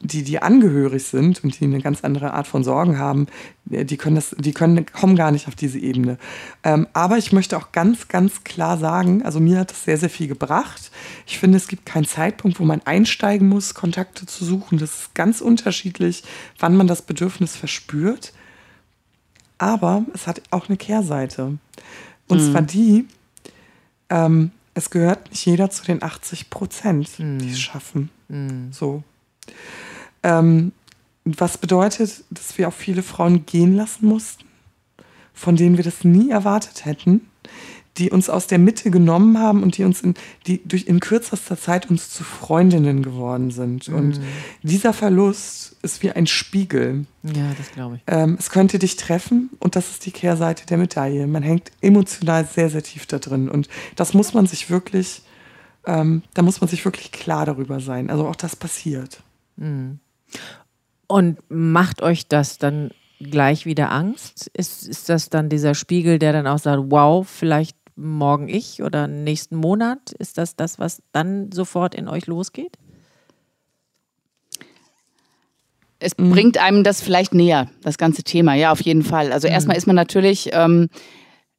[0.00, 3.26] die, die angehörig sind und die eine ganz andere Art von Sorgen haben,
[3.70, 6.18] äh, die können das, die können, kommen gar nicht auf diese Ebene.
[6.62, 10.10] Ähm, aber ich möchte auch ganz, ganz klar sagen, also mir hat das sehr, sehr
[10.10, 10.90] viel gebracht.
[11.26, 14.78] Ich finde, es gibt keinen Zeitpunkt, wo man einsteigen muss, Kontakte zu suchen.
[14.78, 16.24] Das ist ganz unterschiedlich,
[16.58, 18.32] wann man das Bedürfnis verspürt.
[19.56, 21.58] Aber es hat auch eine Kehrseite.
[22.28, 22.50] Und mhm.
[22.50, 23.08] zwar die,
[24.10, 27.38] ähm, es gehört nicht jeder zu den 80 Prozent, mhm.
[27.38, 28.10] die es schaffen.
[28.28, 28.72] Mhm.
[28.72, 29.02] So.
[30.22, 30.72] Ähm,
[31.24, 34.44] was bedeutet, dass wir auch viele Frauen gehen lassen mussten,
[35.34, 37.28] von denen wir das nie erwartet hätten,
[37.98, 40.14] die uns aus der Mitte genommen haben und die uns in,
[40.46, 43.88] die durch in kürzester Zeit uns zu Freundinnen geworden sind.
[43.88, 43.94] Mhm.
[43.94, 44.20] Und
[44.62, 47.06] dieser Verlust ist wie ein Spiegel.
[47.24, 48.02] Ja, das glaube ich.
[48.06, 51.26] Ähm, es könnte dich treffen und das ist die Kehrseite der Medaille.
[51.26, 53.48] Man hängt emotional sehr, sehr tief da drin.
[53.48, 55.22] Und das muss man sich wirklich,
[55.86, 58.10] ähm, da muss man sich wirklich klar darüber sein.
[58.10, 59.22] Also auch das passiert.
[61.06, 62.90] Und macht euch das dann
[63.20, 64.50] gleich wieder Angst?
[64.54, 69.08] Ist, ist das dann dieser Spiegel, der dann auch sagt, wow, vielleicht morgen ich oder
[69.08, 70.12] nächsten Monat?
[70.12, 72.76] Ist das das, was dann sofort in euch losgeht?
[75.98, 76.30] Es mhm.
[76.30, 79.32] bringt einem das vielleicht näher, das ganze Thema, ja, auf jeden Fall.
[79.32, 79.54] Also mhm.
[79.54, 80.88] erstmal ist man natürlich, ähm,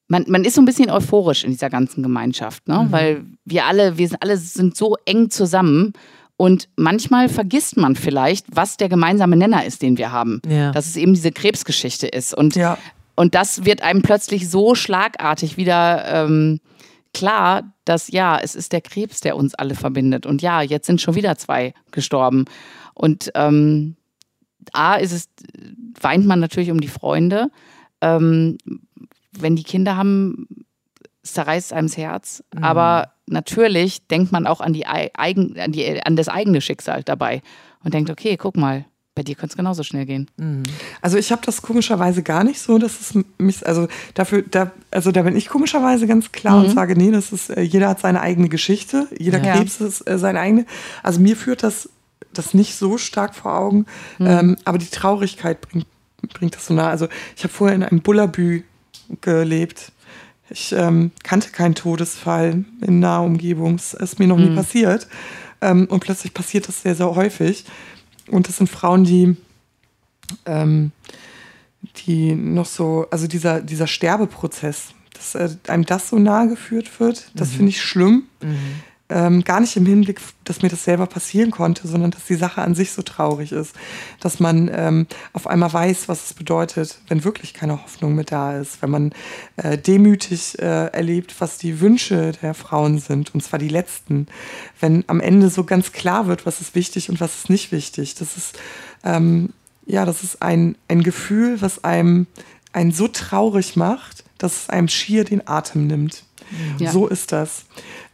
[0.08, 2.84] man, man ist so ein bisschen euphorisch in dieser ganzen Gemeinschaft, ne?
[2.84, 2.92] Mhm.
[2.92, 5.94] weil wir alle, wir sind alle sind so eng zusammen
[6.40, 10.42] und manchmal vergisst man vielleicht, was der gemeinsame Nenner ist, den wir haben.
[10.48, 10.72] Ja.
[10.72, 12.34] Dass es eben diese Krebsgeschichte ist.
[12.34, 12.78] Und, ja.
[13.18, 16.62] und das wird einem plötzlich so schlagartig wieder ähm,
[17.14, 20.26] klar, dass ja, es ist der Krebs, der uns alle verbindet.
[20.26, 22.46] Und ja, jetzt sind schon wieder zwei gestorben.
[22.94, 23.98] Und ähm,
[24.72, 25.28] A ist es,
[26.00, 27.52] weint man natürlich um die Freunde.
[28.00, 28.58] Ähm,
[29.38, 30.48] wenn die Kinder haben,
[31.24, 32.44] zerreißt einem das Herz.
[32.56, 32.64] Mhm.
[32.64, 37.42] Aber natürlich denkt man auch an, die eigen, an, die, an das eigene Schicksal dabei
[37.84, 38.86] und denkt, okay, guck mal,
[39.20, 40.30] bei dir könnte es genauso schnell gehen.
[40.38, 40.64] Mhm.
[41.02, 45.12] Also ich habe das komischerweise gar nicht so, dass es mich, also dafür, da, also
[45.12, 46.66] da bin ich komischerweise ganz klar mhm.
[46.66, 49.56] und sage, nee, das ist, äh, jeder hat seine eigene Geschichte, jeder ja.
[49.56, 50.66] Krebs ist äh, seine eigene.
[51.04, 51.90] Also mir führt das,
[52.34, 53.86] das nicht so stark vor Augen,
[54.20, 54.28] mhm.
[54.28, 55.88] ähm, aber die Traurigkeit bringt,
[56.34, 56.90] bringt das so nah.
[56.90, 58.64] Also ich habe vorher in einem Bullabü
[59.20, 59.92] gelebt
[60.50, 63.76] ich ähm, kannte keinen Todesfall in naher Umgebung.
[63.76, 64.56] Es ist mir noch nie mhm.
[64.56, 65.08] passiert.
[65.62, 67.66] Ähm, und plötzlich passiert das sehr, sehr häufig.
[68.30, 69.36] Und das sind Frauen, die,
[70.46, 70.92] ähm,
[72.06, 77.32] die noch so, also dieser, dieser Sterbeprozess, dass äh, einem das so nahe geführt wird,
[77.36, 77.56] das mhm.
[77.56, 78.24] finde ich schlimm.
[78.42, 82.36] Mhm ähm, gar nicht im Hinblick, dass mir das selber passieren konnte, sondern dass die
[82.36, 83.76] Sache an sich so traurig ist,
[84.20, 88.58] dass man ähm, auf einmal weiß, was es bedeutet, wenn wirklich keine Hoffnung mehr da
[88.58, 89.14] ist, wenn man
[89.58, 94.28] äh, demütig äh, erlebt, was die Wünsche der Frauen sind, und zwar die letzten,
[94.80, 98.16] wenn am Ende so ganz klar wird, was ist wichtig und was ist nicht wichtig.
[98.16, 98.60] Das ist
[99.04, 99.50] ähm,
[99.90, 102.28] ja, das ist ein, ein Gefühl, was einem
[102.74, 106.26] einen so traurig macht, dass es einem schier den Atem nimmt.
[106.78, 106.92] Ja.
[106.92, 107.66] So ist das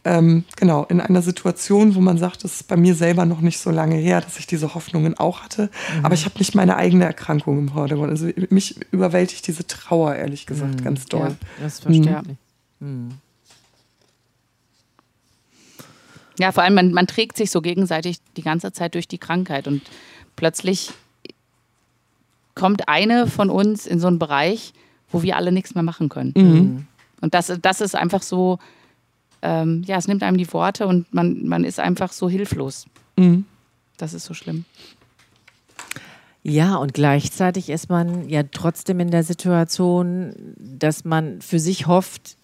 [0.06, 3.58] ähm, genau, in einer Situation, wo man sagt, es ist bei mir selber noch nicht
[3.58, 5.68] so lange her, dass ich diese Hoffnungen auch hatte.
[5.98, 6.04] Mhm.
[6.04, 8.10] Aber ich habe nicht meine eigene Erkrankung im Vordergrund.
[8.10, 10.84] Also mich überwältigt diese Trauer, ehrlich gesagt, mhm.
[10.84, 11.30] ganz doll.
[11.30, 12.36] Ja, das verstehe ich.
[12.78, 13.10] Mhm.
[16.38, 19.66] Ja, vor allem, man, man trägt sich so gegenseitig die ganze Zeit durch die Krankheit
[19.66, 19.82] und
[20.36, 20.92] plötzlich
[22.54, 24.72] kommt eine von uns in so einen Bereich,
[25.10, 26.32] wo wir alle nichts mehr machen können.
[26.36, 26.86] Mhm.
[27.20, 28.58] Und das, das ist einfach so,
[29.42, 32.86] ähm, ja, es nimmt einem die Worte und man, man ist einfach so hilflos.
[33.16, 33.44] Mhm.
[33.96, 34.64] Das ist so schlimm.
[36.42, 42.36] Ja, und gleichzeitig ist man ja trotzdem in der Situation, dass man für sich hofft,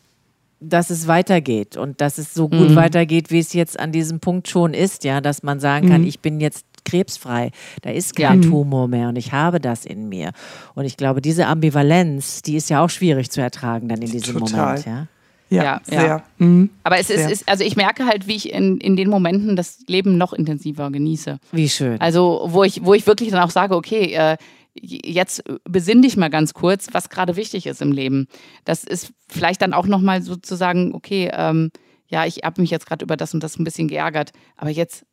[0.59, 2.77] dass es weitergeht und dass es so gut mhm.
[2.77, 6.07] weitergeht, wie es jetzt an diesem Punkt schon ist, ja, dass man sagen kann, mhm.
[6.09, 7.51] ich bin jetzt krebsfrei,
[7.83, 8.49] da ist kein ja.
[8.49, 10.33] Tumor mehr und ich habe das in mir.
[10.75, 14.39] Und ich glaube, diese Ambivalenz, die ist ja auch schwierig zu ertragen dann in diesem
[14.39, 14.67] Total.
[14.67, 15.07] Moment, ja.
[15.53, 16.07] Ja, ja sehr.
[16.07, 16.23] Ja.
[16.39, 16.71] Mhm.
[16.83, 19.81] Aber es ist, ist, also ich merke halt, wie ich in, in den Momenten das
[19.87, 21.39] Leben noch intensiver genieße.
[21.53, 22.01] Wie schön.
[22.01, 24.37] Also, wo ich, wo ich wirklich dann auch sage, okay, äh,
[24.75, 28.27] jetzt besinn dich mal ganz kurz, was gerade wichtig ist im Leben.
[28.65, 31.71] Das ist vielleicht dann auch nochmal sozusagen, okay, ähm,
[32.09, 35.05] ja, ich habe mich jetzt gerade über das und das ein bisschen geärgert, aber jetzt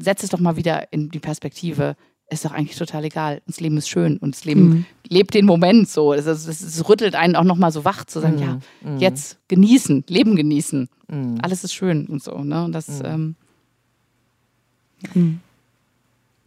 [0.00, 1.96] setz es doch mal wieder in die Perspektive.
[2.30, 3.42] ist doch eigentlich total egal.
[3.46, 4.86] Das Leben ist schön und das Leben mhm.
[5.08, 6.12] lebt den Moment so.
[6.12, 8.42] Es, es, es rüttelt einen auch nochmal so wach zu sagen, mhm.
[8.42, 8.98] ja, mhm.
[8.98, 10.88] jetzt genießen, Leben genießen.
[11.08, 11.38] Mhm.
[11.42, 12.38] Alles ist schön und so.
[12.38, 12.64] Ne?
[12.64, 13.36] Und das, mhm.
[15.14, 15.40] ähm,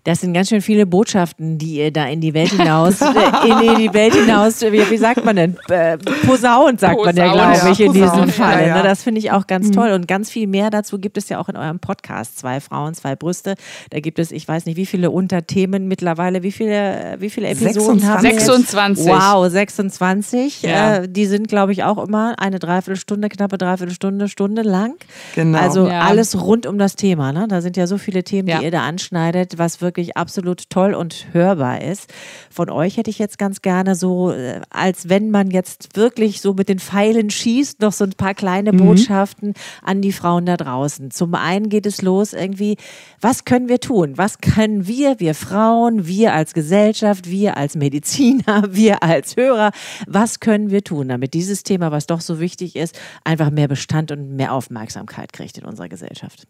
[0.06, 3.06] das sind ganz schön viele Botschaften, die ihr da in die Welt hinaus, äh,
[3.48, 5.58] in, die Welt hinaus, wie, wie sagt man denn?
[5.68, 8.62] Äh, Posaunt sagt Posaun, man ja, glaube ich, in diesem Fall.
[8.62, 8.78] Ja, ja.
[8.78, 8.84] Ne?
[8.84, 9.72] Das finde ich auch ganz mhm.
[9.72, 9.92] toll.
[9.94, 12.38] Und ganz viel mehr dazu gibt es ja auch in eurem Podcast.
[12.38, 13.56] Zwei Frauen, zwei Brüste.
[13.90, 16.44] Da gibt es, ich weiß nicht, wie viele Unterthemen mittlerweile.
[16.44, 18.08] Wie viele, wie viele Episoden 26.
[18.08, 18.40] haben wir?
[18.40, 19.08] 26.
[19.08, 20.62] Wow, 26.
[20.62, 20.98] Ja.
[20.98, 24.94] Äh, die sind, glaube ich, auch immer eine Dreiviertelstunde, knappe Dreiviertelstunde, Stunde lang.
[25.34, 25.58] Genau.
[25.58, 27.34] Also alles rund um das Thema.
[27.34, 27.48] Ne?
[27.48, 30.94] Da sind ja so viele Themen, die ihr da anschneidet, was wirklich wirklich absolut toll
[30.94, 32.14] und hörbar ist.
[32.50, 36.54] Von euch hätte ich jetzt ganz gerne so, äh, als wenn man jetzt wirklich so
[36.54, 38.78] mit den Pfeilen schießt, noch so ein paar kleine mhm.
[38.78, 41.12] Botschaften an die Frauen da draußen.
[41.12, 42.76] Zum einen geht es los irgendwie,
[43.22, 44.18] was können wir tun?
[44.18, 49.72] Was können wir, wir Frauen, wir als Gesellschaft, wir als Mediziner, wir als Hörer,
[50.08, 54.12] was können wir tun, damit dieses Thema, was doch so wichtig ist, einfach mehr Bestand
[54.12, 56.48] und mehr Aufmerksamkeit kriegt in unserer Gesellschaft?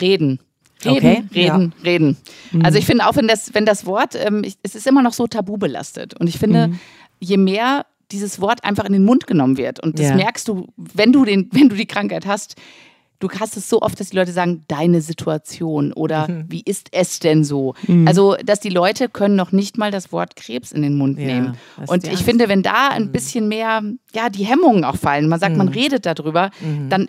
[0.00, 0.40] Reden.
[0.84, 1.40] Reden, okay.
[1.40, 1.90] reden, ja.
[1.90, 2.16] reden.
[2.52, 2.64] Mhm.
[2.64, 5.12] Also ich finde auch, wenn das, wenn das Wort, ähm, ich, es ist immer noch
[5.12, 6.18] so tabu belastet.
[6.18, 6.80] Und ich finde, mhm.
[7.20, 10.14] je mehr dieses Wort einfach in den Mund genommen wird, und das ja.
[10.14, 12.56] merkst du, wenn du, den, wenn du die Krankheit hast,
[13.24, 16.44] du hast es so oft, dass die Leute sagen, deine Situation oder mhm.
[16.48, 17.74] wie ist es denn so?
[17.86, 18.06] Mhm.
[18.06, 21.26] Also, dass die Leute können noch nicht mal das Wort Krebs in den Mund ja,
[21.26, 21.56] nehmen.
[21.86, 23.12] Und ich finde, wenn da ein mhm.
[23.12, 23.82] bisschen mehr,
[24.14, 25.72] ja, die Hemmungen auch fallen, man sagt, man mhm.
[25.72, 26.50] redet darüber,
[26.88, 27.08] dann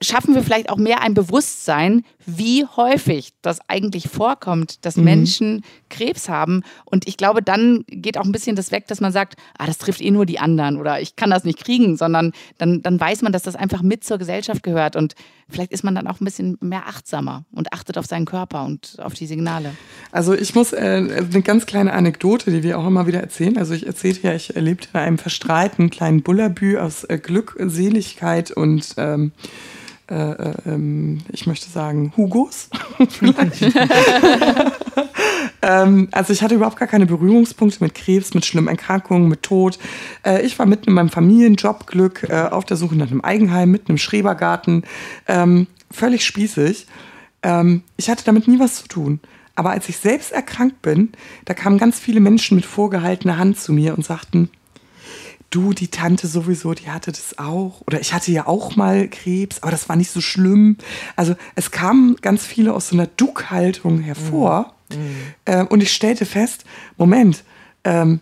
[0.00, 5.04] schaffen wir vielleicht auch mehr ein Bewusstsein, wie häufig das eigentlich vorkommt, dass mhm.
[5.04, 6.62] Menschen Krebs haben.
[6.84, 9.78] Und ich glaube, dann geht auch ein bisschen das weg, dass man sagt, ah, das
[9.78, 13.22] trifft eh nur die anderen oder ich kann das nicht kriegen, sondern dann, dann weiß
[13.22, 14.94] man, dass das einfach mit zur Gesellschaft gehört.
[14.94, 15.14] Und
[15.48, 18.96] vielleicht ist man dann auch ein bisschen mehr achtsamer und achtet auf seinen Körper und
[18.98, 19.72] auf die Signale.
[20.12, 23.56] Also ich muss äh, eine ganz kleine Anekdote, die wir auch immer wieder erzählen.
[23.56, 28.94] Also ich erzählte ja, ich erlebte in einem verstrahlten kleinen Bullabü aus äh, Glückseligkeit und
[28.98, 29.32] ähm,
[30.10, 32.70] äh, äh, ähm, ich möchte sagen, Hugos.
[35.62, 39.78] ähm, also ich hatte überhaupt gar keine Berührungspunkte mit Krebs, mit schlimmen Erkrankungen, mit Tod.
[40.24, 43.92] Äh, ich war mitten in meinem Familienjobglück äh, auf der Suche nach einem Eigenheim, mitten
[43.92, 44.84] im Schrebergarten,
[45.26, 46.86] ähm, völlig spießig.
[47.42, 49.20] Ähm, ich hatte damit nie was zu tun.
[49.54, 51.10] Aber als ich selbst erkrankt bin,
[51.44, 54.50] da kamen ganz viele Menschen mit vorgehaltener Hand zu mir und sagten,
[55.50, 57.80] du, die Tante sowieso, die hatte das auch.
[57.86, 60.76] Oder ich hatte ja auch mal Krebs, aber das war nicht so schlimm.
[61.16, 64.74] Also es kamen ganz viele aus so einer Duckhaltung hervor.
[64.90, 65.16] Mhm.
[65.44, 66.64] Äh, und ich stellte fest,
[66.96, 67.44] Moment,
[67.84, 68.20] ähm,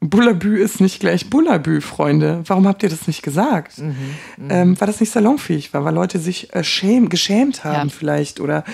[0.00, 2.42] Bullabü ist nicht gleich Bullabü, Freunde.
[2.46, 3.78] Warum habt ihr das nicht gesagt?
[3.78, 3.96] Mhm,
[4.36, 7.94] mhm, ähm, weil das nicht salonfähig war, weil Leute sich äh, schäm, geschämt haben ja.
[7.96, 8.64] vielleicht oder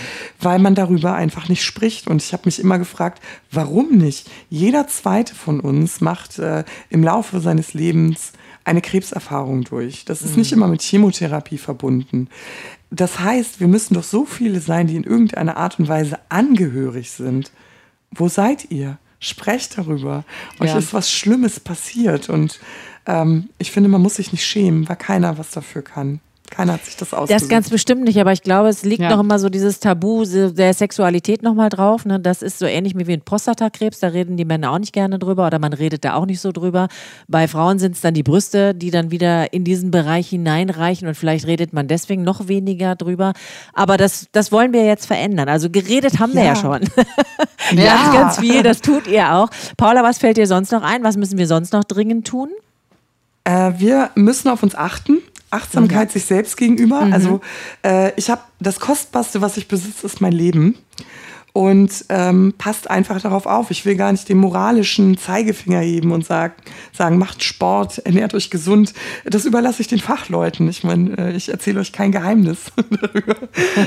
[0.40, 2.08] weil man darüber einfach nicht spricht.
[2.08, 4.28] Und ich habe mich immer gefragt, warum nicht?
[4.50, 8.32] Jeder zweite von uns macht äh, im Laufe seines Lebens
[8.64, 10.04] eine Krebserfahrung durch.
[10.04, 10.38] Das ist mhm.
[10.38, 12.28] nicht immer mit Chemotherapie verbunden.
[12.90, 17.12] Das heißt, wir müssen doch so viele sein, die in irgendeiner Art und Weise angehörig
[17.12, 17.52] sind.
[18.10, 18.98] Wo seid ihr?
[19.22, 20.24] Sprecht darüber.
[20.60, 20.78] Euch ja.
[20.78, 22.60] ist was Schlimmes passiert und
[23.06, 26.20] ähm, ich finde, man muss sich nicht schämen, weil keiner was dafür kann.
[26.52, 27.42] Keiner hat sich das ausgesucht.
[27.42, 29.08] Das ganz bestimmt nicht, aber ich glaube, es liegt ja.
[29.08, 32.04] noch immer so dieses Tabu der Sexualität nochmal drauf.
[32.04, 32.20] Ne?
[32.20, 35.46] Das ist so ähnlich wie ein Prostatakrebs, da reden die Männer auch nicht gerne drüber
[35.46, 36.88] oder man redet da auch nicht so drüber.
[37.26, 41.14] Bei Frauen sind es dann die Brüste, die dann wieder in diesen Bereich hineinreichen und
[41.14, 43.32] vielleicht redet man deswegen noch weniger drüber.
[43.72, 45.48] Aber das, das wollen wir jetzt verändern.
[45.48, 46.36] Also geredet haben ja.
[46.36, 46.82] wir ja schon.
[47.76, 47.96] ja.
[47.96, 49.48] ganz, ganz viel, das tut ihr auch.
[49.78, 51.02] Paula, was fällt dir sonst noch ein?
[51.02, 52.50] Was müssen wir sonst noch dringend tun?
[53.44, 55.18] Äh, wir müssen auf uns achten.
[55.52, 56.12] Achtsamkeit mhm.
[56.12, 57.02] sich selbst gegenüber.
[57.02, 57.12] Mhm.
[57.12, 57.40] Also
[57.84, 60.76] äh, ich habe das Kostbarste, was ich besitze, ist mein Leben
[61.52, 63.70] und ähm, passt einfach darauf auf.
[63.70, 66.54] Ich will gar nicht den moralischen Zeigefinger heben und sag,
[66.92, 68.94] sagen, macht Sport, ernährt euch gesund.
[69.24, 70.68] Das überlasse ich den Fachleuten.
[70.68, 73.36] Ich meine, äh, ich erzähle euch kein Geheimnis darüber,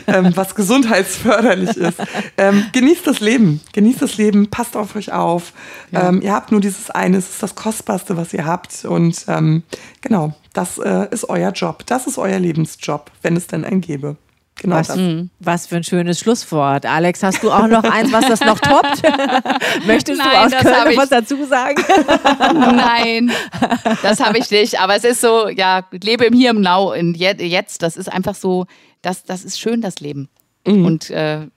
[0.05, 1.97] ähm, was gesundheitsförderlich ist.
[2.38, 5.51] Ähm, genießt das Leben, genießt das Leben, passt auf euch auf.
[5.91, 6.09] Ja.
[6.09, 8.86] Ähm, ihr habt nur dieses eine, es ist das Kostbarste, was ihr habt.
[8.86, 9.63] Und ähm,
[10.01, 11.84] genau, das äh, ist euer Job.
[11.88, 14.18] Das ist euer Lebensjob, wenn es denn einen gäbe.
[14.58, 14.97] Genau was,
[15.39, 16.86] was, für ein schönes Schlusswort.
[16.86, 19.03] Alex, hast du auch noch eins, was das noch toppt?
[19.86, 21.84] Möchtest Nein, du aus Köln noch was dazu sagen?
[22.39, 23.32] Nein,
[24.01, 24.80] das habe ich nicht.
[24.80, 27.82] Aber es ist so, ja, lebe im Hier im Now, in jetzt.
[27.82, 28.66] Das ist einfach so,
[29.01, 30.30] das, das ist schön, das Leben.
[30.66, 30.86] Mhm.
[30.86, 31.47] Und äh,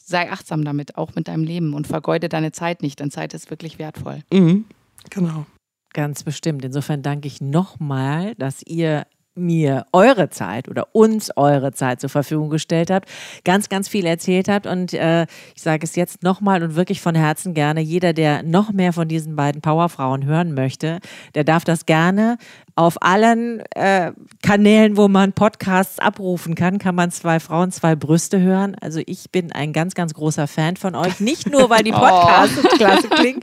[0.00, 3.50] sei achtsam damit, auch mit deinem Leben und vergeude deine Zeit nicht, denn Zeit ist
[3.50, 4.20] wirklich wertvoll.
[4.32, 4.64] Mhm.
[5.10, 5.46] Genau.
[5.92, 6.64] Ganz bestimmt.
[6.64, 12.50] Insofern danke ich nochmal, dass ihr mir eure Zeit oder uns eure Zeit zur Verfügung
[12.50, 13.08] gestellt habt,
[13.44, 17.14] ganz, ganz viel erzählt habt und äh, ich sage es jetzt nochmal und wirklich von
[17.14, 21.00] Herzen gerne, jeder, der noch mehr von diesen beiden Powerfrauen hören möchte,
[21.34, 22.38] der darf das gerne
[22.76, 24.12] auf allen äh,
[24.42, 28.74] Kanälen, wo man Podcasts abrufen kann, kann man zwei Frauen, zwei Brüste hören.
[28.80, 31.20] Also ich bin ein ganz, ganz großer Fan von euch.
[31.20, 31.94] Nicht nur, weil die.
[32.04, 32.68] Podcasts oh.
[32.76, 33.40] klasse klingen,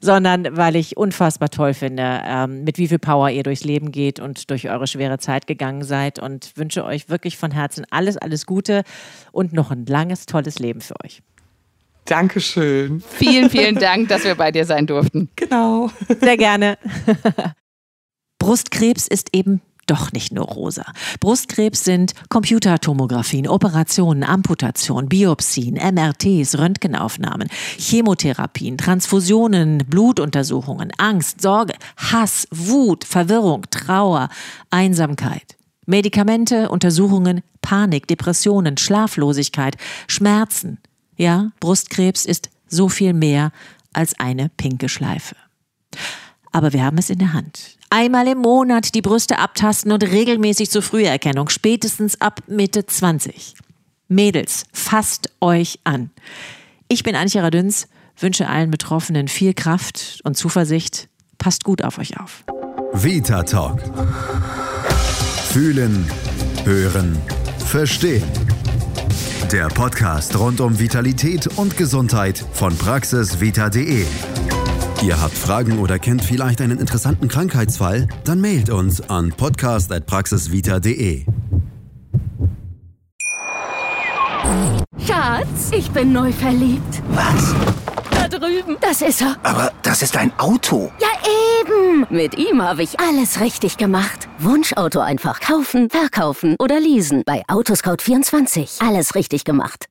[0.00, 4.18] sondern weil ich unfassbar toll finde, ähm, mit wie viel Power ihr durchs Leben geht
[4.18, 6.18] und durch eure schwere Zeit gegangen seid.
[6.18, 8.82] Und wünsche euch wirklich von Herzen alles, alles Gute
[9.32, 11.22] und noch ein langes, tolles Leben für euch.
[12.06, 13.02] Dankeschön.
[13.06, 15.28] Vielen, vielen Dank, dass wir bei dir sein durften.
[15.36, 15.90] Genau.
[16.20, 16.78] Sehr gerne.
[18.40, 20.84] Brustkrebs ist eben doch nicht nur rosa.
[21.20, 33.04] Brustkrebs sind Computertomographien, Operationen, Amputationen, Biopsien, MRTs, Röntgenaufnahmen, Chemotherapien, Transfusionen, Blutuntersuchungen, Angst, Sorge, Hass, Wut,
[33.04, 34.28] Verwirrung, Trauer,
[34.70, 35.56] Einsamkeit.
[35.86, 39.76] Medikamente, Untersuchungen, Panik, Depressionen, Schlaflosigkeit,
[40.06, 40.78] Schmerzen.
[41.16, 43.52] Ja, Brustkrebs ist so viel mehr
[43.92, 45.36] als eine pinke Schleife.
[46.52, 47.79] Aber wir haben es in der Hand.
[47.92, 53.54] Einmal im Monat die Brüste abtasten und regelmäßig zur Früherkennung, spätestens ab Mitte 20.
[54.06, 56.10] Mädels, fasst euch an.
[56.86, 61.08] Ich bin Antje Radüns, wünsche allen Betroffenen viel Kraft und Zuversicht.
[61.38, 62.44] Passt gut auf euch auf.
[62.92, 63.80] Vita Talk.
[65.48, 66.06] Fühlen,
[66.62, 67.18] hören,
[67.58, 68.22] verstehen.
[69.50, 74.06] Der Podcast rund um Vitalität und Gesundheit von praxisvita.de.
[75.02, 78.06] Ihr habt Fragen oder kennt vielleicht einen interessanten Krankheitsfall?
[78.24, 81.24] Dann mailt uns an podcast.praxisvita.de.
[85.06, 87.02] Schatz, ich bin neu verliebt.
[87.12, 87.54] Was?
[88.10, 88.76] Da drüben.
[88.80, 89.36] Das ist er.
[89.42, 90.92] Aber das ist ein Auto.
[91.00, 91.08] Ja,
[91.62, 92.06] eben.
[92.10, 94.28] Mit ihm habe ich alles richtig gemacht.
[94.38, 97.22] Wunschauto einfach kaufen, verkaufen oder leasen.
[97.24, 98.86] Bei Autoscout24.
[98.86, 99.86] Alles richtig gemacht.